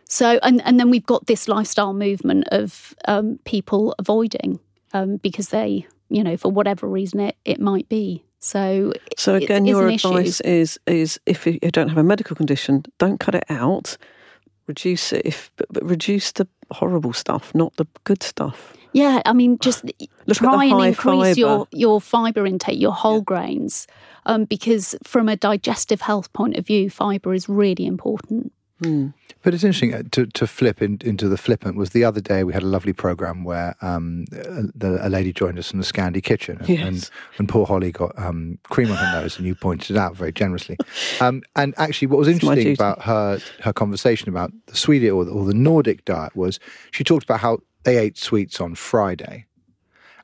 [0.09, 4.59] So, and, and then we've got this lifestyle movement of um, people avoiding
[4.95, 8.25] um, because they, you know, for whatever reason it, it might be.
[8.41, 10.49] So, so again, your advice issue.
[10.49, 13.97] is is if you don't have a medical condition, don't cut it out.
[14.67, 18.75] Reduce it, if but, but reduce the horrible stuff, not the good stuff.
[18.93, 19.85] Yeah, I mean, just
[20.33, 21.41] try and increase fiber.
[21.41, 23.25] your your fiber intake, your whole yeah.
[23.25, 23.87] grains,
[24.27, 28.53] um, because from a digestive health point of view, fiber is really important.
[28.83, 29.13] Mm.
[29.43, 31.77] But it's interesting uh, to, to flip in, into the flippant.
[31.77, 35.59] Was the other day we had a lovely program where um, a, a, lady joined
[35.59, 36.87] us in the Scandi kitchen, and, yes.
[36.87, 40.17] and, and poor Holly got um, cream on her nose, and you pointed it out
[40.17, 40.77] very generously.
[41.21, 45.33] Um, and actually, what was interesting about her her conversation about the Swedish or the,
[45.33, 46.61] or the Nordic diet was
[46.93, 49.47] she talked about how they ate sweets on Friday,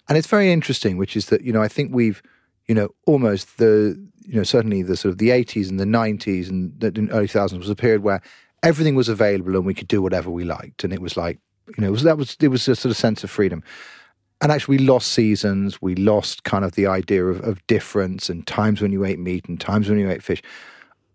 [0.08, 0.96] and it's very interesting.
[0.96, 2.22] Which is that you know I think we've
[2.68, 6.48] you know almost the you know certainly the sort of the 80s and the 90s
[6.48, 8.22] and the early 2000s was a period where
[8.64, 10.82] everything was available and we could do whatever we liked.
[10.82, 11.38] And it was like,
[11.68, 13.62] you know, it was, that was, it was a sort of sense of freedom.
[14.40, 15.80] And actually, we lost seasons.
[15.80, 19.46] We lost kind of the idea of, of difference and times when you ate meat
[19.48, 20.42] and times when you ate fish.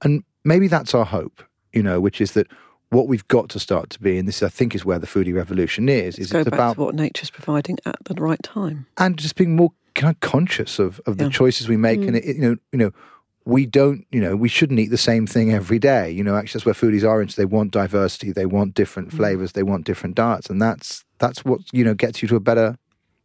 [0.02, 1.44] And maybe that's our hope,
[1.74, 2.48] you know, which is that
[2.90, 5.36] what we've got to start to be, and this I think is where the foodie
[5.36, 9.56] revolution is, is it's about what nature's providing at the right time, and just being
[9.56, 11.30] more kind of conscious of, of the yeah.
[11.30, 12.08] choices we make, mm.
[12.08, 12.92] and it, you know, you know,
[13.46, 16.12] we don't, you know, we shouldn't eat the same thing every day.
[16.12, 17.36] You know, actually, that's where foodies are into.
[17.36, 19.18] They want diversity, they want different mm.
[19.18, 22.40] flavors, they want different diets, and that's that's what you know gets you to a
[22.40, 22.78] better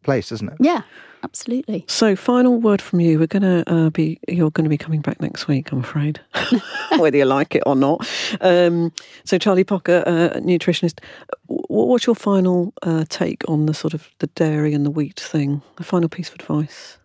[0.04, 0.56] place, isn't it?
[0.60, 0.82] Yeah,
[1.24, 1.84] absolutely.
[1.88, 3.18] So, final word from you.
[3.18, 6.20] We're going to uh, be, you're going to be coming back next week, I'm afraid,
[6.98, 8.08] whether you like it or not.
[8.40, 8.92] Um,
[9.24, 11.00] so, Charlie Parker, uh, nutritionist,
[11.46, 15.62] what's your final uh, take on the sort of the dairy and the wheat thing?
[15.78, 16.98] A final piece of advice.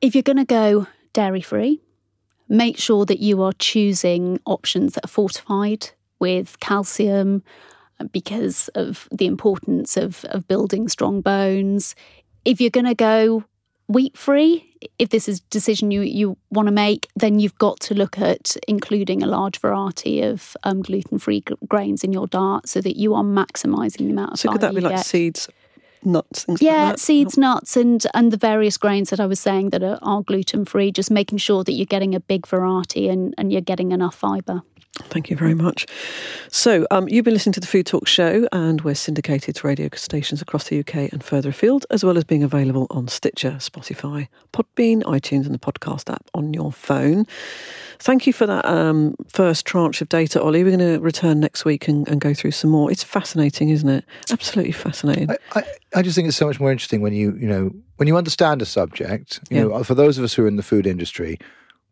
[0.00, 1.80] If you're going to go dairy free.
[2.48, 7.42] Make sure that you are choosing options that are fortified with calcium
[7.98, 11.94] uh, because of the importance of, of building strong bones.
[12.44, 13.44] If you're going to go
[13.88, 17.80] wheat free, if this is a decision you, you want to make, then you've got
[17.80, 22.68] to look at including a large variety of um, gluten free grains in your diet
[22.68, 25.06] so that you are maximising the amount of So, could that be like get.
[25.06, 25.48] seeds,
[26.04, 29.70] nuts, things yeah, like seeds, nuts, and and the various grains that I was saying
[29.70, 30.92] that are, are gluten free.
[30.92, 34.62] Just making sure that you're getting a big variety and and you're getting enough fibre.
[34.94, 35.86] Thank you very much.
[36.48, 39.88] So, um, you've been listening to the Food Talk Show, and we're syndicated to radio
[39.94, 44.28] stations across the UK and further afield, as well as being available on Stitcher, Spotify,
[44.52, 47.26] Podbean, iTunes, and the podcast app on your phone.
[48.00, 50.62] Thank you for that um, first tranche of data, Ollie.
[50.62, 52.90] We're going to return next week and, and, go through some more.
[52.90, 54.04] It's fascinating, isn't it?
[54.30, 55.30] Absolutely fascinating.
[55.30, 55.64] I, I,
[55.94, 58.60] I, just think it's so much more interesting when you, you know, when you understand
[58.60, 59.40] a subject.
[59.48, 59.62] You yeah.
[59.62, 61.38] know, for those of us who are in the food industry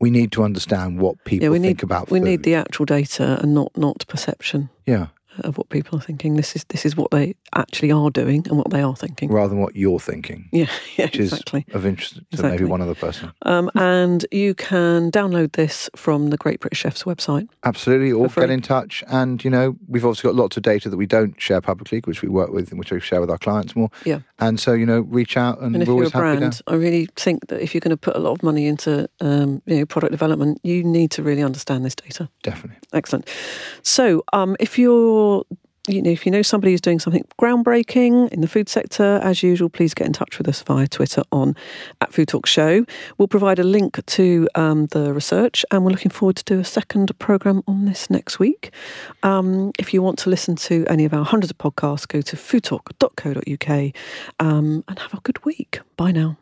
[0.00, 2.10] we need to understand what people yeah, we think need, about.
[2.10, 2.24] We food.
[2.24, 4.70] need the actual data and not not perception.
[4.86, 5.08] Yeah,
[5.38, 6.36] of what people are thinking.
[6.36, 9.50] This is this is what they actually are doing and what they are thinking, rather
[9.50, 10.48] than what you're thinking.
[10.52, 10.66] Yeah,
[10.96, 11.64] yeah, which exactly.
[11.68, 12.50] is of interest to exactly.
[12.50, 13.32] maybe one other person.
[13.42, 17.48] Um, and you can download this from the Great British Chef's website.
[17.64, 19.04] Absolutely, or get in touch.
[19.08, 22.22] And you know, we've obviously got lots of data that we don't share publicly, which
[22.22, 23.90] we work with and which we share with our clients more.
[24.04, 24.20] Yeah.
[24.38, 26.64] And so you know, reach out, and, and if we're you're always a brand, to...
[26.66, 29.62] I really think that if you're going to put a lot of money into um,
[29.66, 32.28] you know product development, you need to really understand this data.
[32.42, 32.78] Definitely.
[32.92, 33.28] Excellent.
[33.82, 34.78] So, um, if
[35.20, 35.44] you're
[35.88, 39.42] you know, if you know somebody who's doing something groundbreaking in the food sector, as
[39.42, 41.56] usual, please get in touch with us via Twitter on
[42.02, 42.84] at Food Talk Show.
[43.16, 46.64] We'll provide a link to um, the research, and we're looking forward to do a
[46.64, 48.72] second program on this next week.
[49.22, 52.36] Um, if you want to listen to any of our hundreds of podcasts, go to
[52.36, 53.94] foodtalk.co.uk
[54.38, 55.80] um, and have a good week.
[55.96, 56.36] Bye now.